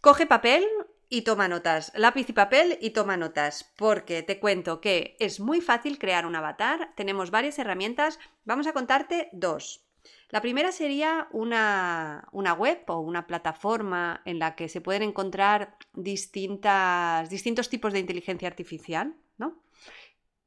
Coge 0.00 0.26
papel 0.26 0.64
y 1.10 1.22
toma 1.22 1.48
notas, 1.48 1.92
lápiz 1.94 2.30
y 2.30 2.32
papel 2.32 2.78
y 2.80 2.90
toma 2.90 3.18
notas, 3.18 3.70
porque 3.76 4.22
te 4.22 4.38
cuento 4.38 4.80
que 4.80 5.16
es 5.18 5.40
muy 5.40 5.60
fácil 5.60 5.98
crear 5.98 6.24
un 6.24 6.36
avatar, 6.36 6.92
tenemos 6.94 7.30
varias 7.30 7.58
herramientas, 7.58 8.18
vamos 8.44 8.66
a 8.66 8.72
contarte 8.72 9.28
dos. 9.32 9.89
La 10.30 10.40
primera 10.40 10.70
sería 10.72 11.28
una, 11.32 12.28
web 12.32 12.84
o 12.88 13.00
una 13.00 13.26
plataforma 13.26 14.22
en 14.24 14.38
la 14.38 14.54
que 14.54 14.68
se 14.68 14.80
pueden 14.80 15.02
encontrar 15.02 15.76
distintas, 15.92 17.28
distintos 17.30 17.68
tipos 17.68 17.92
de 17.92 17.98
inteligencia 17.98 18.48
artificial, 18.48 19.14
¿no? 19.38 19.62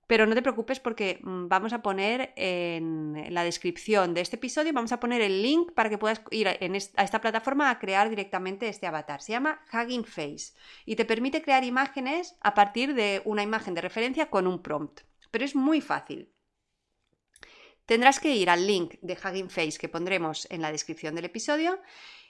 Pero 0.07 0.25
no 0.25 0.35
te 0.35 0.41
preocupes 0.41 0.79
porque 0.79 1.19
mm, 1.23 1.47
vamos 1.47 1.73
a 1.73 1.81
poner 1.81 2.33
en 2.35 3.25
la 3.33 3.43
descripción 3.43 4.13
de 4.13 4.21
este 4.21 4.35
episodio, 4.35 4.73
vamos 4.73 4.91
a 4.91 4.99
poner 4.99 5.21
el 5.21 5.41
link 5.41 5.71
para 5.73 5.89
que 5.89 5.97
puedas 5.97 6.21
ir 6.31 6.47
a 6.47 7.03
esta 7.03 7.21
plataforma 7.21 7.69
a 7.69 7.79
crear 7.79 8.09
directamente 8.09 8.67
este 8.67 8.85
avatar. 8.85 9.21
Se 9.21 9.31
llama 9.31 9.61
Hugging 9.71 10.05
Face 10.05 10.53
y 10.85 10.95
te 10.95 11.05
permite 11.05 11.41
crear 11.41 11.63
imágenes 11.63 12.35
a 12.41 12.53
partir 12.53 12.93
de 12.93 13.21
una 13.25 13.43
imagen 13.43 13.73
de 13.73 13.81
referencia 13.81 14.29
con 14.29 14.45
un 14.45 14.61
prompt. 14.61 15.01
Pero 15.31 15.45
es 15.45 15.55
muy 15.55 15.81
fácil. 15.81 16.29
Tendrás 17.85 18.19
que 18.19 18.35
ir 18.35 18.49
al 18.49 18.65
link 18.65 18.95
de 19.01 19.13
Hugging 19.13 19.49
Face 19.49 19.77
que 19.79 19.89
pondremos 19.89 20.47
en 20.49 20.61
la 20.61 20.71
descripción 20.71 21.15
del 21.15 21.25
episodio 21.25 21.79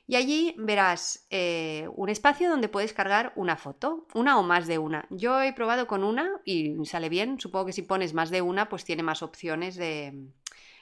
y 0.05 0.15
allí 0.15 0.53
verás 0.57 1.25
eh, 1.29 1.87
un 1.95 2.09
espacio 2.09 2.49
donde 2.49 2.67
puedes 2.67 2.91
cargar 2.91 3.31
una 3.35 3.55
foto, 3.55 4.05
una 4.13 4.37
o 4.37 4.43
más 4.43 4.67
de 4.67 4.77
una. 4.77 5.07
Yo 5.09 5.41
he 5.41 5.53
probado 5.53 5.87
con 5.87 6.03
una 6.03 6.41
y 6.43 6.75
sale 6.85 7.07
bien. 7.07 7.39
Supongo 7.39 7.67
que 7.67 7.73
si 7.73 7.83
pones 7.83 8.13
más 8.13 8.29
de 8.29 8.41
una, 8.41 8.67
pues 8.67 8.83
tiene 8.83 9.03
más 9.03 9.21
opciones 9.23 9.75
de... 9.75 10.27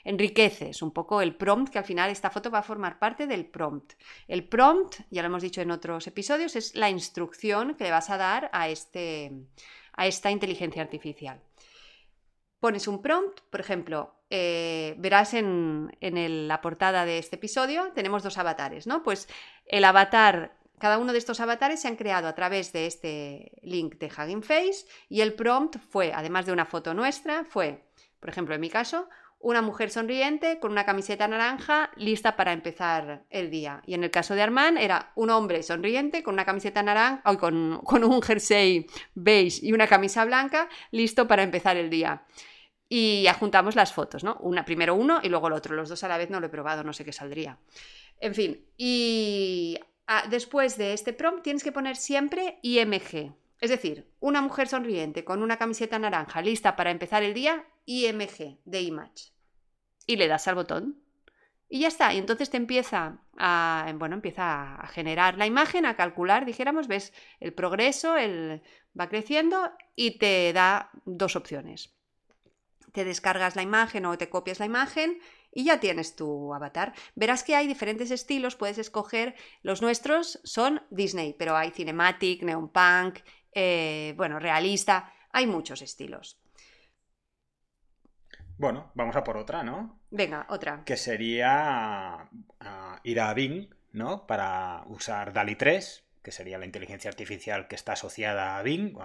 Enriqueces 0.04 0.82
un 0.82 0.90
poco 0.90 1.22
el 1.22 1.36
prompt, 1.36 1.72
que 1.72 1.78
al 1.78 1.86
final 1.86 2.10
esta 2.10 2.32
foto 2.32 2.50
va 2.50 2.58
a 2.60 2.63
formar 2.63 2.98
parte 2.98 3.28
del 3.28 3.46
prompt. 3.46 3.94
El 4.28 4.48
prompt, 4.48 5.01
ya 5.12 5.22
lo 5.22 5.28
hemos 5.28 5.44
dicho 5.44 5.62
en 5.62 5.70
otros 5.70 6.08
episodios, 6.08 6.56
es 6.56 6.74
la 6.74 6.90
instrucción 6.90 7.75
que 7.75 7.84
le 7.84 7.92
vas 7.92 8.10
a 8.10 8.18
dar 8.18 8.50
a, 8.51 8.68
este, 8.68 9.32
a 9.94 10.08
esta 10.08 10.32
inteligencia 10.32 10.82
artificial. 10.82 11.40
Pones 12.62 12.88
un 12.88 13.01
prompt, 13.01 13.41
por 13.50 13.60
ejemplo, 13.60 14.13
eh, 14.30 14.94
verás 15.00 15.34
en, 15.34 15.89
la 16.00 16.62
portada 16.62 17.06
de 17.06 17.18
este 17.18 17.38
episodio, 17.38 17.91
tenemos 17.96 18.22
dos 18.22 18.38
avatares, 18.38 18.86
¿no? 18.86 19.01
Pues 19.01 19.27
el 19.65 19.84
avatar 19.84 20.56
cada 20.77 21.00
uno 21.00 21.12
de 21.12 21.18
estos 21.18 21.39
avatares 21.39 21.82
se 21.82 21.88
han 21.88 21.96
creado 21.96 22.27
a 22.27 22.36
través 22.36 22.72
de 22.72 22.86
este 22.86 23.51
link 23.63 23.96
de 23.96 24.08
Hugging 24.08 24.44
Face 24.44 24.86
y 25.10 25.22
el 25.22 25.34
prompt 25.34 25.77
fue, 25.80 26.13
además 26.13 26.46
de 26.46 26.51
una 26.51 26.65
foto 26.65 26.94
nuestra, 26.94 27.46
fue, 27.46 27.84
por 28.20 28.30
ejemplo, 28.30 28.53
en 28.53 28.62
mi 28.62 28.70
caso, 28.70 29.10
una 29.39 29.63
mujer 29.63 29.89
sonriente 29.89 30.60
con 30.60 30.72
una 30.72 30.86
camiseta 30.86 31.27
naranja 31.27 31.89
lista 31.96 32.36
para 32.36 32.53
empezar 32.53 33.25
el 33.32 33.50
día. 33.50 33.82
Y 33.88 33.96
en 33.96 34.03
el 34.03 34.12
caso 34.12 34.36
de 34.36 34.44
Armand 34.44 34.77
era 34.77 35.13
un 35.15 35.32
hombre 35.32 35.63
sonriente 35.63 36.22
con 36.22 36.36
una 36.36 36.46
camiseta 36.46 36.84
naranja, 36.84 37.38
con, 37.38 37.82
con 37.84 38.03
un 38.03 38.22
jersey 38.22 38.86
beige 39.15 39.60
y 39.63 39.74
una 39.74 39.88
camisa 39.88 40.25
blanca 40.25 40.70
listo 40.91 41.27
para 41.27 41.41
empezar 41.41 41.75
el 41.75 41.89
día. 41.89 42.24
Y 42.93 43.25
adjuntamos 43.27 43.77
las 43.77 43.93
fotos, 43.93 44.21
¿no? 44.21 44.36
Una, 44.41 44.65
primero 44.65 44.95
uno 44.95 45.21
y 45.24 45.29
luego 45.29 45.48
el 45.48 45.53
otro. 45.53 45.77
Los 45.77 45.88
dos 45.88 46.03
a 46.03 46.10
la 46.10 46.17
vez 46.17 46.29
no 46.29 46.41
lo 46.41 46.48
he 46.48 46.50
probado, 46.50 46.83
no 46.83 46.91
sé 46.91 47.05
qué 47.05 47.13
saldría. 47.13 47.57
En 48.19 48.36
fin, 48.36 48.65
y 48.75 49.79
ah, 50.07 50.25
después 50.29 50.77
de 50.77 50.91
este 50.91 51.13
prompt 51.13 51.41
tienes 51.41 51.63
que 51.63 51.71
poner 51.71 51.95
siempre 51.95 52.60
IMG. 52.62 53.33
Es 53.62 53.69
decir, 53.69 54.12
una 54.19 54.41
mujer 54.41 54.67
sonriente 54.67 55.24
con 55.24 55.41
una 55.41 55.55
camiseta 55.55 55.98
naranja 56.00 56.41
lista 56.41 56.75
para 56.75 56.91
empezar 56.91 57.24
el 57.24 57.33
día, 57.33 57.63
IMG 57.86 58.57
de 58.65 58.81
Image. 58.81 59.31
Y 60.05 60.17
le 60.17 60.27
das 60.27 60.50
al 60.50 60.55
botón. 60.55 61.01
Y 61.69 61.79
ya 61.79 61.88
está. 61.88 62.13
Y 62.13 62.17
entonces 62.17 62.50
te 62.50 62.57
empieza 62.57 63.21
a, 63.38 63.89
bueno, 63.95 64.15
empieza 64.15 64.75
a 64.75 64.88
generar 64.88 65.38
la 65.38 65.45
imagen, 65.45 65.86
a 65.86 65.95
calcular, 65.95 66.45
dijéramos, 66.45 66.89
ves 66.89 67.13
el 67.39 67.53
progreso, 67.53 68.17
el, 68.17 68.62
va 69.00 69.07
creciendo 69.07 69.71
y 69.95 70.17
te 70.17 70.51
da 70.51 70.91
dos 71.05 71.38
opciones 71.38 71.95
te 72.91 73.05
descargas 73.05 73.55
la 73.55 73.62
imagen 73.62 74.05
o 74.05 74.17
te 74.17 74.29
copias 74.29 74.60
la 74.60 74.65
imagen 74.65 75.19
y 75.51 75.65
ya 75.65 75.79
tienes 75.79 76.15
tu 76.15 76.53
avatar. 76.53 76.93
Verás 77.15 77.43
que 77.43 77.55
hay 77.55 77.67
diferentes 77.67 78.12
estilos, 78.12 78.55
puedes 78.55 78.77
escoger, 78.77 79.36
los 79.63 79.81
nuestros 79.81 80.39
son 80.43 80.83
Disney, 80.89 81.33
pero 81.38 81.55
hay 81.55 81.71
cinematic, 81.71 82.43
neon 82.43 82.69
punk, 82.69 83.19
eh, 83.53 84.13
bueno, 84.17 84.39
realista, 84.39 85.13
hay 85.31 85.48
muchos 85.48 85.81
estilos. 85.81 86.39
Bueno, 88.57 88.91
vamos 88.93 89.15
a 89.15 89.24
por 89.24 89.38
otra, 89.38 89.63
¿no? 89.63 90.00
Venga, 90.12 90.45
otra. 90.50 90.83
Que 90.86 90.95
sería 90.95 92.29
ah, 92.60 93.00
ir 93.03 93.19
a 93.19 93.33
Bing, 93.33 93.74
¿no? 93.91 94.27
Para 94.27 94.83
usar 94.86 95.33
DALI 95.33 95.55
3, 95.55 96.05
que 96.21 96.31
sería 96.31 96.60
la 96.60 96.65
inteligencia 96.65 97.10
artificial 97.10 97.67
que 97.67 97.75
está 97.75 97.93
asociada 97.93 98.57
a 98.57 98.62
Bing, 98.62 98.95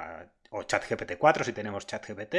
o 0.51 0.63
ChatGPT 0.63 1.17
4 1.19 1.45
si 1.45 1.53
tenemos 1.53 1.87
ChatGPT 1.87 2.37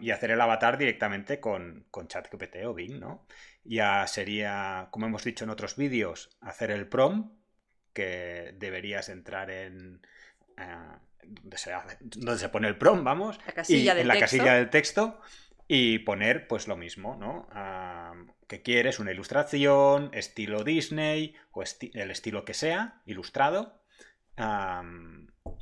y 0.00 0.10
hacer 0.10 0.30
el 0.30 0.40
avatar 0.40 0.78
directamente 0.78 1.40
con, 1.40 1.86
con 1.90 2.08
ChatGPT 2.08 2.64
o 2.64 2.74
Bing, 2.74 2.98
¿no? 2.98 3.26
Ya 3.64 4.06
sería, 4.06 4.88
como 4.90 5.06
hemos 5.06 5.24
dicho 5.24 5.44
en 5.44 5.50
otros 5.50 5.76
vídeos, 5.76 6.36
hacer 6.40 6.70
el 6.70 6.88
prom, 6.88 7.32
que 7.92 8.54
deberías 8.58 9.08
entrar 9.08 9.50
en... 9.50 10.00
Uh, 10.58 10.98
donde, 11.42 11.56
se, 12.38 12.48
pone 12.50 12.68
el 12.68 12.76
prom, 12.76 13.02
vamos, 13.02 13.40
y 13.68 13.88
en 13.88 14.08
la 14.08 14.18
casilla 14.18 14.54
del 14.54 14.68
texto 14.70 15.20
y 15.66 16.00
poner 16.00 16.46
pues 16.46 16.68
lo 16.68 16.76
mismo, 16.76 17.16
¿no? 17.16 17.48
que 18.46 18.62
quieres 18.62 18.98
una 18.98 19.12
ilustración, 19.12 20.10
estilo 20.12 20.64
Disney 20.64 21.34
o 21.52 21.62
el 21.62 22.10
estilo 22.10 22.44
que 22.44 22.52
sea, 22.52 23.00
ilustrado, 23.06 23.80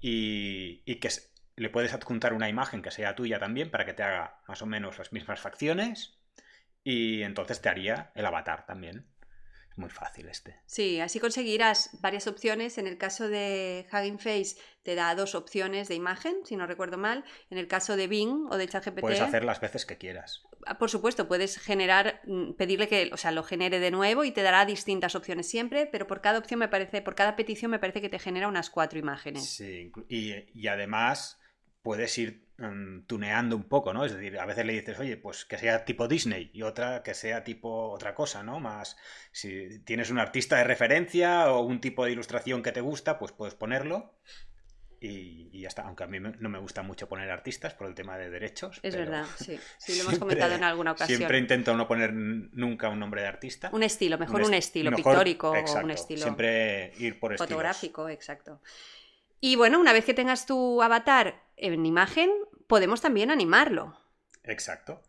y, 0.01 0.83
y, 0.85 0.97
que 0.97 1.11
le 1.56 1.71
puedes 1.71 1.92
adjuntar 1.92 2.32
una 2.32 2.49
imagen 2.49 2.82
que 2.82 2.90
sea 2.90 3.14
tuya 3.14 3.38
también 3.38 3.71
para 3.71 3.85
que 3.85 3.92
te 3.92 4.02
haga 4.02 4.40
más 4.49 4.62
o 4.62 4.66
menos 4.66 4.99
las 4.99 5.12
mismas 5.12 5.40
facciones 5.40 6.18
y 6.85 7.23
entonces 7.23 7.61
te 7.61 7.68
haría 7.68 8.11
el 8.14 8.26
avatar 8.26 8.66
también. 8.66 9.06
Es 9.71 9.78
muy 9.78 9.88
fácil 9.88 10.28
este. 10.28 10.61
Sí, 10.66 11.00
así 11.00 11.18
conseguirás 11.18 11.99
varias 12.02 12.26
opciones. 12.26 12.76
En 12.76 12.87
el 12.87 12.99
caso 12.99 13.28
de 13.28 13.87
Hugging 13.90 14.18
Face 14.18 14.56
te 14.82 14.94
da 14.94 15.14
dos 15.14 15.35
opciones 15.35 15.88
de 15.88 15.94
imagen, 15.94 16.35
si 16.44 16.56
no 16.56 16.66
recuerdo 16.66 16.99
mal. 16.99 17.25
En 17.49 17.56
el 17.56 17.68
caso 17.68 17.97
de 17.97 18.06
Bing 18.06 18.49
o 18.50 18.59
de 18.59 18.68
ChatGPT... 18.68 19.00
Puedes 19.00 19.23
hacer 19.23 19.44
las 19.44 19.62
veces 19.62 19.87
que 19.87 19.97
quieras. 19.97 20.42
Ah, 20.66 20.76
por 20.76 20.90
supuesto, 20.90 21.26
puedes 21.26 21.59
generar, 21.59 22.21
mm, 22.26 22.52
pedirle 22.52 22.87
que, 22.87 23.09
o 23.14 23.16
sea, 23.16 23.30
lo 23.30 23.44
genere 23.44 23.80
de 23.80 23.90
nuevo 23.90 24.25
y 24.25 24.32
te 24.32 24.42
dará 24.42 24.66
distintas 24.66 25.14
opciones 25.14 25.49
siempre, 25.49 25.87
pero 25.87 26.06
por 26.06 26.21
cada 26.21 26.38
opción 26.38 26.61
me 26.61 26.68
parece, 26.68 27.00
por 27.00 27.14
cada 27.14 27.35
petición 27.35 27.71
me 27.71 27.78
parece 27.78 28.02
que 28.02 28.11
te 28.11 28.18
genera 28.18 28.49
unas 28.49 28.68
cuatro 28.68 28.99
imágenes. 28.99 29.49
Sí, 29.49 29.90
y, 30.11 30.35
y 30.52 30.66
además 30.66 31.40
puedes 31.83 32.17
ir 32.19 32.47
mm, 32.59 33.03
tuneando 33.07 33.57
un 33.57 33.65
poco, 33.65 33.93
¿no? 33.93 34.05
Es 34.05 34.15
decir, 34.15 34.39
a 34.39 34.47
veces 34.47 34.65
le 34.65 34.73
dices, 34.73 34.99
oye, 34.99 35.17
pues 35.17 35.45
que 35.45 35.59
sea 35.59 35.85
tipo 35.85 36.09
Disney 36.09 36.51
y 36.53 36.62
otra 36.62 37.03
que 37.03 37.15
sea 37.15 37.45
tipo 37.45 37.91
otra 37.91 38.15
cosa, 38.15 38.43
¿no? 38.43 38.61
Más, 38.61 38.97
si 39.33 39.81
tienes 39.81 40.11
un 40.11 40.19
artista 40.19 40.57
de 40.57 40.65
referencia 40.65 41.53
o 41.53 41.61
un 41.61 41.81
tipo 41.81 42.05
de 42.05 42.12
ilustración 42.12 42.62
que 42.62 42.73
te 42.73 42.81
gusta, 42.81 43.19
pues 43.19 43.33
puedes 43.33 43.55
ponerlo. 43.55 44.15
Y, 45.05 45.61
ya 45.61 45.67
está, 45.67 45.83
aunque 45.83 46.05
a 46.05 46.07
mí 46.07 46.21
no 46.21 46.49
me 46.49 46.61
gusta 46.61 46.83
mucho 46.83 47.09
poner 47.09 47.29
artistas 47.29 47.75
por 47.75 47.89
el 47.89 47.95
tema 47.95 48.17
de 48.17 48.31
derechos. 48.31 48.79
Es 48.85 48.95
verdad, 48.95 49.27
sí. 49.37 49.59
Sí, 49.77 49.97
lo 49.97 50.03
hemos 50.05 50.19
comentado 50.21 50.55
en 50.55 50.62
alguna 50.62 50.93
ocasión. 50.93 51.17
Siempre 51.17 51.39
intento 51.39 51.77
no 51.77 51.89
poner 51.89 52.12
nunca 52.12 52.89
un 52.89 53.01
nombre 53.01 53.23
de 53.23 53.27
artista. 53.27 53.69
Un 53.73 53.83
estilo, 53.83 54.17
mejor 54.17 54.43
un, 54.43 54.55
estilo 54.55 54.95
pictórico 54.95 55.51
o 55.51 55.81
un 55.81 55.91
estilo. 55.91 56.23
Siempre 56.23 56.93
ir 56.99 57.19
por 57.19 57.37
Fotográfico, 57.37 58.09
exacto. 58.09 58.61
Y 59.44 59.56
bueno, 59.56 59.80
una 59.80 59.92
vez 59.92 60.04
que 60.04 60.14
tengas 60.14 60.46
tu 60.46 60.80
avatar 60.82 61.42
en 61.56 61.84
imagen, 61.84 62.30
podemos 62.68 63.00
también 63.00 63.28
animarlo. 63.28 63.99
Exacto. 64.44 65.02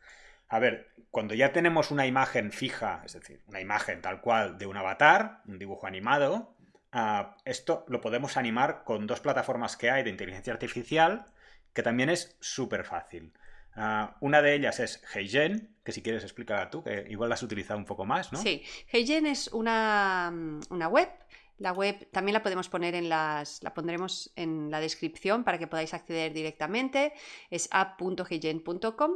A 0.48 0.58
ver, 0.58 0.92
cuando 1.12 1.36
ya 1.36 1.54
tenemos 1.54 1.92
una 1.92 2.08
imagen 2.08 2.52
fija, 2.52 3.04
es 3.06 3.14
decir, 3.14 3.44
una 3.46 3.62
imagen 3.62 4.02
tal 4.02 4.22
cual 4.22 4.58
de 4.58 4.66
un 4.66 4.76
avatar, 4.76 5.44
un 5.46 5.60
dibujo 5.60 5.86
animado, 5.86 6.56
ah, 6.92 7.38
esto 7.46 7.86
lo 7.88 8.02
podemos 8.02 8.36
animar 8.36 8.84
con 8.84 9.06
dos 9.06 9.20
plataformas 9.20 9.78
que 9.78 9.92
hay 9.92 10.02
de 10.02 10.10
inteligencia 10.10 10.52
artificial, 10.52 11.26
que 11.72 11.84
también 11.84 12.10
es 12.10 12.36
súper 12.40 12.86
fácil. 12.86 13.34
Ah, 13.76 14.18
una 14.20 14.42
de 14.42 14.56
ellas 14.56 14.80
es 14.80 15.04
HeyGen, 15.14 15.76
que 15.84 15.92
si 15.92 16.02
quieres 16.02 16.24
explícala 16.24 16.72
tú, 16.72 16.84
que 16.84 17.06
igual 17.08 17.30
la 17.30 17.36
has 17.36 17.44
utilizado 17.44 17.78
un 17.78 17.86
poco 17.86 18.04
más, 18.06 18.34
¿no? 18.34 18.40
Sí, 18.42 18.64
HeyGen 18.92 19.28
es 19.28 19.50
una, 19.50 20.34
una 20.72 20.88
web 20.88 21.10
la 21.58 21.72
web 21.72 22.10
también 22.12 22.34
la 22.34 22.44
podemos 22.44 22.70
poner 22.70 22.96
en 22.96 23.10
las, 23.10 23.62
la 23.64 23.74
pondremos 23.74 24.32
en 24.36 24.72
la 24.72 24.80
descripción 24.80 25.44
para 25.44 25.58
que 25.58 25.68
podáis 25.68 25.94
acceder 25.94 26.34
directamente. 26.34 27.14
Es 27.50 27.68
app.higen.com 27.72 29.12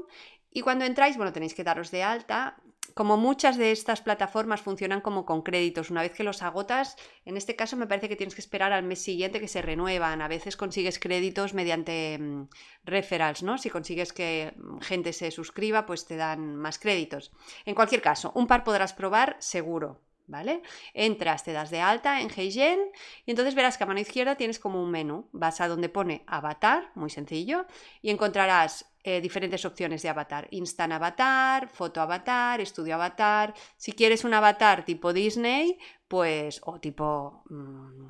y 0.51 0.61
cuando 0.61 0.85
entráis, 0.85 1.17
bueno, 1.17 1.33
tenéis 1.33 1.53
que 1.53 1.63
daros 1.63 1.91
de 1.91 2.03
alta. 2.03 2.57
Como 2.93 3.17
muchas 3.17 3.57
de 3.57 3.71
estas 3.71 4.01
plataformas 4.01 4.61
funcionan 4.61 5.01
como 5.01 5.25
con 5.25 5.43
créditos, 5.43 5.91
una 5.91 6.01
vez 6.01 6.13
que 6.13 6.23
los 6.23 6.41
agotas, 6.41 6.95
en 7.25 7.37
este 7.37 7.55
caso 7.55 7.75
me 7.75 7.85
parece 7.85 8.09
que 8.09 8.15
tienes 8.15 8.33
que 8.33 8.41
esperar 8.41 8.71
al 8.71 8.83
mes 8.83 9.01
siguiente 9.01 9.39
que 9.39 9.47
se 9.47 9.61
renuevan. 9.61 10.21
A 10.21 10.27
veces 10.27 10.57
consigues 10.57 10.97
créditos 10.97 11.53
mediante 11.53 12.17
mm, 12.17 12.47
referrals, 12.85 13.43
¿no? 13.43 13.57
Si 13.57 13.69
consigues 13.69 14.13
que 14.13 14.53
gente 14.81 15.13
se 15.13 15.29
suscriba, 15.31 15.85
pues 15.85 16.05
te 16.05 16.15
dan 16.15 16.55
más 16.55 16.79
créditos. 16.79 17.31
En 17.65 17.75
cualquier 17.75 18.01
caso, 18.01 18.31
un 18.33 18.47
par 18.47 18.63
podrás 18.63 18.93
probar 18.93 19.35
seguro. 19.39 20.06
¿Vale? 20.27 20.61
Entras, 20.93 21.43
te 21.43 21.53
das 21.53 21.69
de 21.71 21.81
alta 21.81 22.21
en 22.21 22.29
HeyGen 22.29 22.79
y 23.25 23.31
entonces 23.31 23.55
verás 23.55 23.77
que 23.77 23.83
a 23.83 23.87
mano 23.87 23.99
izquierda 23.99 24.35
tienes 24.35 24.59
como 24.59 24.81
un 24.81 24.91
menú. 24.91 25.27
Vas 25.31 25.61
a 25.61 25.67
donde 25.67 25.89
pone 25.89 26.23
avatar, 26.27 26.91
muy 26.95 27.09
sencillo, 27.09 27.65
y 28.01 28.09
encontrarás 28.09 28.85
eh, 29.09 29.21
diferentes 29.21 29.63
opciones 29.63 30.01
de 30.01 30.09
avatar. 30.09 30.49
Instant 30.51 30.91
avatar, 30.91 31.69
foto 31.69 32.01
avatar, 32.01 32.59
estudio 32.59 32.95
avatar. 32.95 33.53
Si 33.77 33.93
quieres 33.93 34.25
un 34.25 34.33
avatar 34.33 34.83
tipo 34.83 35.13
Disney, 35.13 35.79
pues, 36.09 36.59
o 36.65 36.79
tipo, 36.79 37.43
mm, 37.49 38.09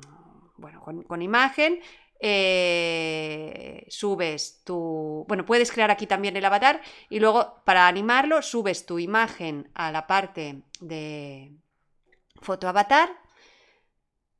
bueno, 0.56 0.82
con, 1.06 1.22
imagen, 1.22 1.80
eh, 2.18 3.86
subes 3.88 4.64
tu... 4.64 5.24
Bueno, 5.28 5.44
puedes 5.44 5.70
crear 5.70 5.92
aquí 5.92 6.08
también 6.08 6.36
el 6.36 6.44
avatar 6.44 6.80
y 7.08 7.20
luego 7.20 7.62
para 7.64 7.86
animarlo 7.86 8.42
subes 8.42 8.84
tu 8.84 8.98
imagen 8.98 9.70
a 9.74 9.92
la 9.92 10.08
parte 10.08 10.62
de, 10.80 11.52
foto 12.40 12.68
avatar 12.68 13.10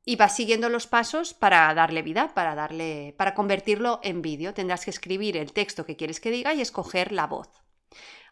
y 0.05 0.15
vas 0.15 0.35
siguiendo 0.35 0.69
los 0.69 0.87
pasos 0.87 1.33
para 1.33 1.73
darle 1.73 2.01
vida, 2.01 2.33
para 2.33 2.55
darle 2.55 3.13
para 3.17 3.33
convertirlo 3.33 3.99
en 4.03 4.21
vídeo. 4.21 4.53
Tendrás 4.53 4.83
que 4.85 4.91
escribir 4.91 5.37
el 5.37 5.53
texto 5.53 5.85
que 5.85 5.95
quieres 5.95 6.19
que 6.19 6.31
diga 6.31 6.53
y 6.53 6.61
escoger 6.61 7.11
la 7.11 7.27
voz. 7.27 7.49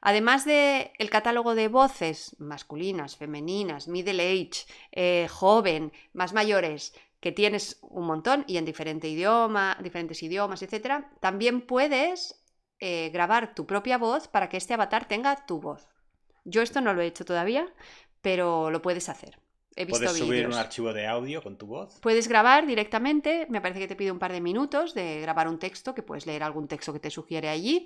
Además 0.02 0.46
del 0.46 0.92
el 0.98 1.10
catálogo 1.10 1.56
de 1.56 1.68
voces 1.68 2.36
masculinas, 2.40 3.18
femeninas, 3.18 3.88
middle 3.88 4.22
age, 4.22 4.66
eh, 4.92 5.28
joven, 5.30 5.92
más 6.14 6.34
mayores, 6.34 6.94
que 7.20 7.32
tienes 7.32 7.80
un 7.82 8.06
montón 8.06 8.44
y 8.48 8.58
en 8.58 8.66
diferente 8.66 9.08
idioma, 9.08 9.78
diferentes 9.82 10.22
idiomas, 10.22 10.62
etc., 10.62 11.06
también 11.20 11.62
puedes 11.62 12.44
eh, 12.80 13.10
grabar 13.12 13.56
tu 13.56 13.66
propia 13.66 13.98
voz 13.98 14.28
para 14.28 14.50
que 14.50 14.58
este 14.58 14.76
avatar 14.76 15.08
tenga 15.08 15.46
tu 15.46 15.60
voz. 15.60 15.88
Yo 16.46 16.62
esto 16.62 16.80
no 16.80 16.94
lo 16.94 17.02
he 17.02 17.08
hecho 17.08 17.26
todavía, 17.26 17.68
pero 18.22 18.70
lo 18.70 18.82
puedes 18.82 19.10
hacer. 19.10 19.40
He 19.78 19.86
visto 19.86 20.04
Puedes 20.04 20.18
subir 20.18 20.48
un 20.48 20.56
archivo 20.56 20.92
de 20.92 21.06
audio 21.06 21.42
con 21.44 21.58
tu 21.58 21.68
voz. 21.68 22.00
Puedes 22.02 22.28
grabar 22.28 22.66
directamente, 22.66 23.46
me 23.50 23.62
parece 23.62 23.80
que 23.80 23.88
te 23.88 23.96
pide 23.96 24.12
un 24.12 24.20
par 24.20 24.32
de 24.32 24.42
minutos 24.42 24.94
de 24.94 25.22
grabar 25.22 25.48
un 25.48 25.60
texto, 25.60 25.94
que 25.94 26.02
puedes 26.02 26.26
leer 26.26 26.42
algún 26.44 26.68
texto 26.68 26.92
que 26.92 27.00
te 27.00 27.12
sugiere 27.12 27.48
allí, 27.48 27.86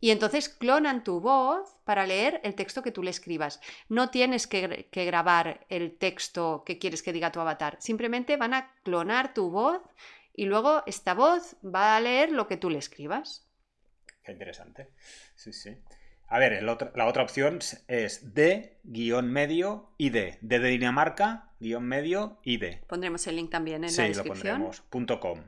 y 0.00 0.10
entonces 0.10 0.48
clonan 0.48 1.02
tu 1.02 1.20
voz 1.20 1.74
para 1.84 2.06
leer 2.06 2.40
el 2.44 2.54
texto 2.54 2.82
que 2.82 2.92
tú 2.92 3.02
le 3.02 3.10
escribas. 3.10 3.60
No 3.88 4.10
tienes 4.10 4.46
que, 4.46 4.88
que 4.90 5.04
grabar 5.04 5.66
el 5.68 5.98
texto 5.98 6.62
que 6.64 6.78
quieres 6.78 7.02
que 7.02 7.12
diga 7.12 7.32
tu 7.32 7.40
avatar, 7.40 7.76
simplemente 7.80 8.36
van 8.36 8.54
a 8.54 8.72
clonar 8.84 9.34
tu 9.34 9.50
voz 9.50 9.82
y 10.34 10.46
luego 10.46 10.82
esta 10.86 11.14
voz 11.14 11.56
va 11.62 11.96
a 11.96 12.00
leer 12.00 12.30
lo 12.30 12.46
que 12.46 12.56
tú 12.56 12.70
le 12.70 12.78
escribas. 12.78 13.46
Qué 14.24 14.32
interesante. 14.32 14.90
Sí, 15.34 15.52
sí. 15.52 15.76
A 16.34 16.38
ver, 16.38 16.54
el 16.54 16.68
otro- 16.70 16.90
la 16.94 17.06
otra 17.06 17.22
opción 17.22 17.58
es 17.88 18.34
D, 18.34 18.78
guion 18.84 19.30
medio, 19.30 19.90
ID. 19.98 20.38
D 20.40 20.58
de 20.58 20.68
Dinamarca, 20.70 21.50
guion 21.60 21.84
medio, 21.84 22.40
ID. 22.42 22.78
Pondremos 22.86 23.26
el 23.26 23.36
link 23.36 23.50
también 23.50 23.84
en 23.84 23.90
sí, 23.90 23.98
la 24.00 24.02
lo 24.04 24.08
descripción. 24.14 24.52
pondremos. 24.54 24.80
punto 24.88 25.20
.com. 25.20 25.42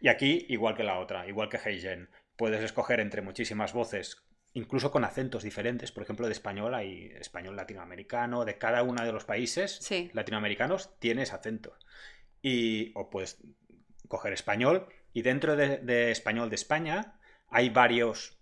Y 0.00 0.08
aquí, 0.08 0.46
igual 0.48 0.74
que 0.74 0.82
la 0.82 0.98
otra, 0.98 1.26
igual 1.28 1.50
que 1.50 1.58
HeyGen, 1.58 2.08
puedes 2.36 2.62
escoger 2.62 3.00
entre 3.00 3.20
muchísimas 3.20 3.74
voces, 3.74 4.22
incluso 4.54 4.90
con 4.90 5.04
acentos 5.04 5.42
diferentes. 5.42 5.92
Por 5.92 6.04
ejemplo, 6.04 6.24
de 6.26 6.32
español 6.32 6.74
hay 6.74 7.12
español 7.20 7.56
latinoamericano, 7.56 8.46
de 8.46 8.56
cada 8.56 8.82
uno 8.84 9.04
de 9.04 9.12
los 9.12 9.26
países 9.26 9.76
Sí. 9.82 10.10
latinoamericanos 10.14 10.98
tienes 11.00 11.34
acento. 11.34 11.76
Y, 12.40 12.92
o 12.94 13.10
puedes 13.10 13.42
coger 14.08 14.32
español, 14.32 14.86
y 15.12 15.20
dentro 15.20 15.54
de, 15.54 15.76
de 15.78 16.12
español 16.12 16.48
de 16.48 16.54
España 16.54 17.18
hay 17.50 17.68
varios 17.68 18.37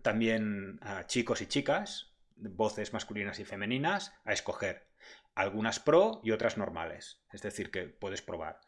también 0.00 0.78
ah, 0.82 1.04
chicos 1.06 1.42
y 1.42 1.46
chicas, 1.46 2.12
voces 2.36 2.92
masculinas 2.92 3.38
y 3.38 3.44
femeninas, 3.44 4.14
a 4.24 4.32
escoger. 4.32 4.86
Algunas 5.34 5.80
pro 5.80 6.20
y 6.22 6.30
otras 6.30 6.56
normales. 6.56 7.22
Es 7.32 7.42
decir, 7.42 7.70
que 7.70 7.84
puedes 7.84 8.22
probar. 8.22 8.60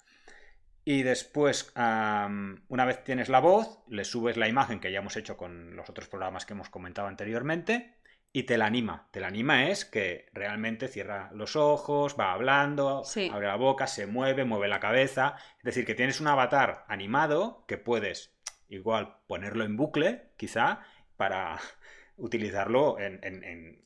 Y 0.87 1.03
después, 1.03 1.73
una 1.75 2.85
vez 2.85 3.05
tienes 3.05 3.31
la 3.31 3.41
voz, 3.41 3.81
le 3.89 4.05
subes 4.05 4.37
la 4.37 4.49
imagen 4.49 4.81
que 4.81 4.93
ya 4.93 4.99
hemos 4.99 5.17
hecho 5.17 5.37
con 5.37 5.77
los 5.77 5.89
otros 5.89 6.09
programas 6.09 6.45
que 6.45 6.53
hemos 6.53 6.69
comentado 6.69 7.09
anteriormente 7.09 7.97
y 8.33 8.43
te 8.43 8.59
la 8.59 8.67
anima. 8.67 9.09
Te 9.11 9.21
la 9.21 9.29
anima 9.29 9.71
es 9.71 9.87
que 9.87 10.29
realmente 10.35 10.89
cierra 10.89 11.31
los 11.33 11.57
ojos, 11.57 12.17
va 12.19 12.33
hablando, 12.33 13.03
Sí. 13.05 13.31
abre 13.33 13.47
la 13.47 13.57
boca, 13.57 13.87
se 13.87 14.07
mueve, 14.07 14.45
mueve 14.45 14.69
la 14.69 14.81
cabeza. 14.81 15.37
Es 15.59 15.65
decir, 15.65 15.87
que 15.87 15.95
tienes 15.95 16.21
un 16.21 16.27
avatar 16.27 16.85
animado 16.89 17.65
que 17.67 17.79
puedes 17.79 18.35
igual 18.69 19.19
ponerlo 19.27 19.65
en 19.65 19.77
bucle, 19.77 20.33
quizá, 20.37 20.81
para 21.17 21.59
utilizarlo 22.17 22.99
en, 22.99 23.83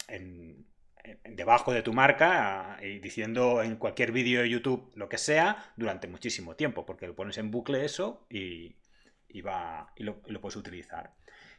debajo 1.25 1.73
de 1.73 1.83
tu 1.83 1.93
marca 1.93 2.75
ah, 2.75 2.85
y 2.85 2.99
diciendo 2.99 3.63
en 3.63 3.77
cualquier 3.77 4.13
vídeo 4.13 4.43
de 4.43 4.51
YouTube 4.51 4.91
lo 4.95 5.09
que 5.09 5.19
sea 5.19 5.73
durante 5.77 6.09
muchísimo 6.09 6.57
tiempo, 6.57 6.85
porque 6.85 7.07
lo 7.07 7.15
pones 7.15 7.39
en 7.39 7.51
bucle 7.51 7.85
eso 7.85 8.27
y, 8.29 8.77
y 9.29 9.41
va, 9.41 9.93
y 9.97 10.05
lo, 10.05 10.21
y 10.27 10.33
lo 10.33 10.41
puedes 10.41 10.57
utilizar. 10.57 11.15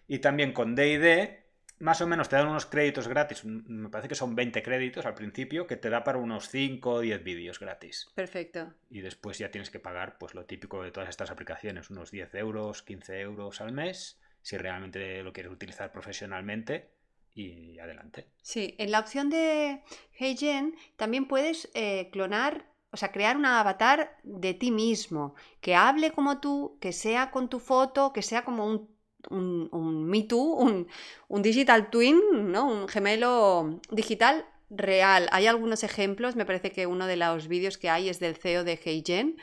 Y 0.08 0.20
también 0.20 0.54
con 0.54 0.76
D&D, 0.76 1.50
más 1.80 2.02
o 2.02 2.08
menos 2.08 2.30
te 2.30 2.36
dan 2.36 2.48
unos 2.48 2.66
créditos 2.66 3.08
gratis, 3.08 3.46
me 3.46 3.90
parece 3.90 4.10
que 4.10 4.16
son 4.16 4.36
20 4.36 4.62
créditos 4.64 5.06
al 5.06 5.14
principio, 5.14 5.68
que 5.68 5.78
te 5.78 5.90
da 5.90 6.04
para 6.04 6.18
unos 6.18 6.50
5 6.50 6.90
o 6.90 7.00
10 7.00 7.24
vídeos 7.24 7.60
gratis. 7.60 8.10
Perfecto. 8.16 8.74
Y 8.90 9.02
después 9.02 9.38
ya 9.38 9.52
tienes 9.52 9.70
que 9.70 9.80
pagar 9.80 10.18
pues 10.18 10.34
lo 10.34 10.46
típico 10.46 10.84
de 10.84 10.92
todas 10.92 11.10
estas 11.10 11.32
aplicaciones, 11.32 11.90
unos 11.90 12.12
10 12.12 12.36
euros, 12.36 12.84
15 12.84 13.20
euros 13.22 13.62
al 13.62 13.72
mes, 13.72 14.20
si 14.42 14.58
realmente 14.58 15.24
lo 15.24 15.34
quieres 15.34 15.52
utilizar 15.52 15.92
profesionalmente 15.92 16.92
y 17.34 17.80
adelante. 17.80 18.28
Sí, 18.42 18.76
en 18.78 18.92
la 18.92 19.00
opción 19.00 19.30
de 19.30 19.82
HeyGen 20.18 20.76
también 20.98 21.28
puedes 21.28 21.70
eh, 21.74 22.10
clonar, 22.12 22.66
o 22.92 22.98
sea, 22.98 23.12
crear 23.12 23.38
un 23.38 23.46
avatar 23.46 24.18
de 24.24 24.54
ti 24.54 24.72
mismo, 24.72 25.36
que 25.62 25.76
hable 25.76 26.12
como 26.12 26.40
tú, 26.40 26.78
que 26.82 26.92
sea 26.92 27.32
con 27.32 27.50
tu 27.50 27.60
foto, 27.60 28.12
que 28.14 28.22
sea 28.22 28.44
como 28.44 28.66
un, 28.66 28.90
un, 29.30 29.70
un 29.72 30.06
Me 30.06 30.24
Too, 30.24 30.54
un, 30.54 30.88
un 31.28 31.42
digital 31.42 31.90
twin, 31.90 32.20
¿no? 32.52 32.66
Un 32.66 32.88
gemelo 32.88 33.80
digital 33.92 34.46
real. 34.70 35.28
Hay 35.32 35.48
algunos 35.48 35.84
ejemplos, 35.84 36.36
me 36.36 36.46
parece 36.46 36.72
que 36.72 36.88
uno 36.88 37.08
de 37.08 37.18
los 37.18 37.48
vídeos 37.48 37.78
que 37.78 37.90
hay 37.90 38.10
es 38.10 38.20
del 38.20 38.36
CEO 38.36 38.64
de 38.64 38.80
HeyGen. 38.84 39.38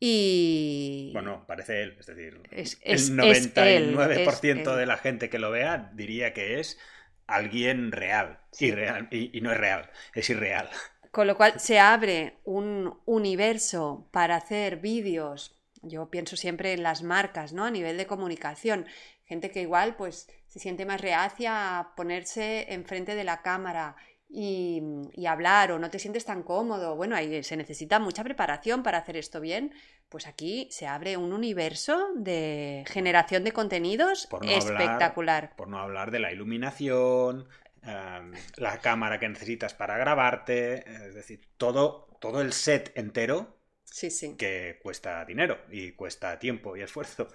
Y 0.00 1.10
Bueno, 1.12 1.44
parece 1.46 1.82
él, 1.82 1.96
es 2.00 2.06
decir, 2.06 2.40
Es- 2.50 2.78
es- 2.82 3.10
el 3.10 3.16
es 3.22 3.46
él, 3.56 3.94
99% 3.94 4.72
es 4.72 4.78
de 4.78 4.86
la 4.86 4.96
gente 4.96 5.28
que 5.28 5.38
lo 5.38 5.50
vea 5.50 5.90
diría 5.94 6.32
que 6.32 6.58
es 6.58 6.78
alguien 7.26 7.92
real, 7.92 8.40
irreal, 8.58 9.08
y, 9.10 9.36
y 9.36 9.40
no 9.42 9.52
es 9.52 9.58
real, 9.58 9.90
es 10.14 10.30
irreal. 10.30 10.68
Con 11.12 11.26
lo 11.26 11.36
cual 11.36 11.60
se 11.60 11.78
abre 11.78 12.38
un 12.44 12.98
universo 13.04 14.08
para 14.12 14.36
hacer 14.36 14.76
vídeos. 14.78 15.60
Yo 15.82 16.10
pienso 16.10 16.36
siempre 16.36 16.72
en 16.72 16.82
las 16.82 17.02
marcas, 17.02 17.52
¿no? 17.52 17.64
A 17.64 17.70
nivel 17.70 17.96
de 17.96 18.06
comunicación. 18.06 18.86
Gente 19.24 19.50
que 19.50 19.62
igual 19.62 19.96
pues 19.96 20.28
se 20.46 20.58
siente 20.58 20.86
más 20.86 21.00
reacia 21.00 21.78
a 21.78 21.94
ponerse 21.94 22.72
enfrente 22.72 23.14
de 23.14 23.24
la 23.24 23.42
cámara 23.42 23.96
y, 24.32 24.80
y 25.14 25.26
hablar 25.26 25.72
o 25.72 25.78
no 25.78 25.90
te 25.90 25.98
sientes 25.98 26.24
tan 26.24 26.42
cómodo. 26.42 26.94
Bueno, 26.96 27.16
ahí 27.16 27.42
se 27.42 27.56
necesita 27.56 27.98
mucha 27.98 28.22
preparación 28.24 28.82
para 28.82 28.98
hacer 28.98 29.16
esto 29.16 29.40
bien. 29.40 29.72
Pues 30.08 30.26
aquí 30.26 30.68
se 30.70 30.86
abre 30.86 31.16
un 31.16 31.32
universo 31.32 32.08
de 32.16 32.84
generación 32.88 33.44
de 33.44 33.52
contenidos 33.52 34.26
Por 34.28 34.44
no 34.44 34.50
hablar- 34.52 34.72
espectacular. 34.80 35.56
Por 35.56 35.68
no 35.68 35.78
hablar 35.78 36.10
de 36.10 36.18
la 36.20 36.32
iluminación, 36.32 37.48
em, 37.82 38.32
la 38.56 38.78
cámara 38.80 39.18
que 39.18 39.28
necesitas 39.28 39.74
para 39.74 39.96
grabarte, 39.98 40.84
es 41.08 41.14
decir, 41.14 41.40
todo, 41.56 42.08
todo 42.20 42.40
el 42.40 42.52
set 42.52 42.92
entero 42.96 43.56
Sí, 43.84 44.10
sí. 44.10 44.36
que 44.36 44.78
cuesta 44.82 45.24
dinero 45.24 45.58
y 45.70 45.92
cuesta 45.92 46.38
tiempo 46.38 46.76
y 46.76 46.82
esfuerzo. 46.82 47.28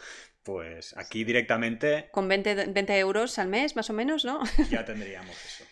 Pues 0.44 0.96
aquí 0.96 1.24
directamente 1.24 2.10
Con 2.12 2.28
20, 2.28 2.68
20 2.68 3.00
euros 3.00 3.40
al 3.40 3.48
mes, 3.48 3.76
más 3.76 3.90
o 3.90 3.94
menos, 3.94 4.24
¿no? 4.26 4.42
ya 4.70 4.86
tendríamos 4.86 5.36
eso. 5.46 5.64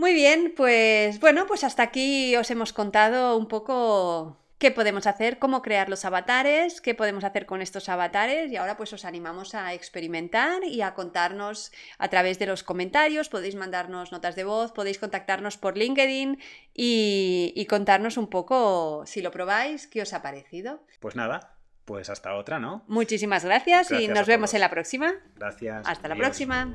Muy 0.00 0.14
bien, 0.14 0.54
pues 0.56 1.20
bueno, 1.20 1.46
pues 1.46 1.62
hasta 1.62 1.82
aquí 1.82 2.34
os 2.34 2.50
hemos 2.50 2.72
contado 2.72 3.36
un 3.36 3.48
poco 3.48 4.38
qué 4.56 4.70
podemos 4.70 5.06
hacer, 5.06 5.38
cómo 5.38 5.60
crear 5.60 5.90
los 5.90 6.06
avatares, 6.06 6.80
qué 6.80 6.94
podemos 6.94 7.22
hacer 7.22 7.44
con 7.44 7.60
estos 7.60 7.90
avatares 7.90 8.50
y 8.50 8.56
ahora 8.56 8.78
pues 8.78 8.94
os 8.94 9.04
animamos 9.04 9.54
a 9.54 9.74
experimentar 9.74 10.64
y 10.64 10.80
a 10.80 10.94
contarnos 10.94 11.70
a 11.98 12.08
través 12.08 12.38
de 12.38 12.46
los 12.46 12.62
comentarios, 12.62 13.28
podéis 13.28 13.56
mandarnos 13.56 14.10
notas 14.10 14.36
de 14.36 14.44
voz, 14.44 14.72
podéis 14.72 14.98
contactarnos 14.98 15.58
por 15.58 15.76
LinkedIn 15.76 16.40
y, 16.72 17.52
y 17.54 17.66
contarnos 17.66 18.16
un 18.16 18.30
poco 18.30 19.02
si 19.04 19.20
lo 19.20 19.30
probáis, 19.30 19.86
qué 19.86 20.00
os 20.00 20.14
ha 20.14 20.22
parecido. 20.22 20.82
Pues 21.00 21.14
nada, 21.14 21.56
pues 21.84 22.08
hasta 22.08 22.34
otra, 22.36 22.58
¿no? 22.58 22.84
Muchísimas 22.88 23.44
gracias, 23.44 23.90
y 23.90 24.08
nos 24.08 24.26
vemos 24.26 24.54
en 24.54 24.60
la 24.60 24.70
próxima. 24.70 25.12
Gracias. 25.36 25.86
Hasta 25.86 26.08
la 26.08 26.16
próxima. 26.16 26.74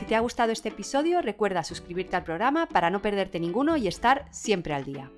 Si 0.00 0.06
te 0.06 0.16
ha 0.16 0.20
gustado 0.20 0.50
este 0.50 0.70
episodio, 0.70 1.20
recuerda 1.20 1.62
suscribirte 1.62 2.16
al 2.16 2.24
programa 2.24 2.64
para 2.64 2.88
no 2.88 3.02
perderte 3.02 3.38
ninguno 3.38 3.76
y 3.76 3.86
estar 3.86 4.24
siempre 4.30 4.72
al 4.72 4.84
día. 4.84 5.10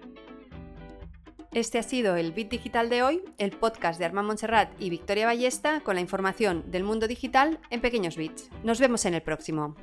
Este 1.53 1.79
ha 1.79 1.85
sido 1.85 2.16
el 2.16 2.33
Bit 2.33 2.51
Digital 2.51 2.90
de 2.90 3.05
hoy, 3.05 3.23
el 3.38 3.53
podcast 3.53 4.01
de 4.01 4.07
Armand 4.07 4.27
Montserrat 4.27 4.73
y 4.81 4.90
Victoria 4.90 5.27
Ballesta 5.27 5.83
con 5.83 5.95
la 5.95 6.01
información 6.01 6.64
del 6.68 6.83
mundo 6.83 7.07
digital 7.07 7.61
en 7.71 7.81
pequeños 7.81 8.16
bits. 8.16 8.51
Nos 8.64 8.81
vemos 8.81 9.05
en 9.05 9.14
el 9.14 9.23
próximo. 9.23 9.77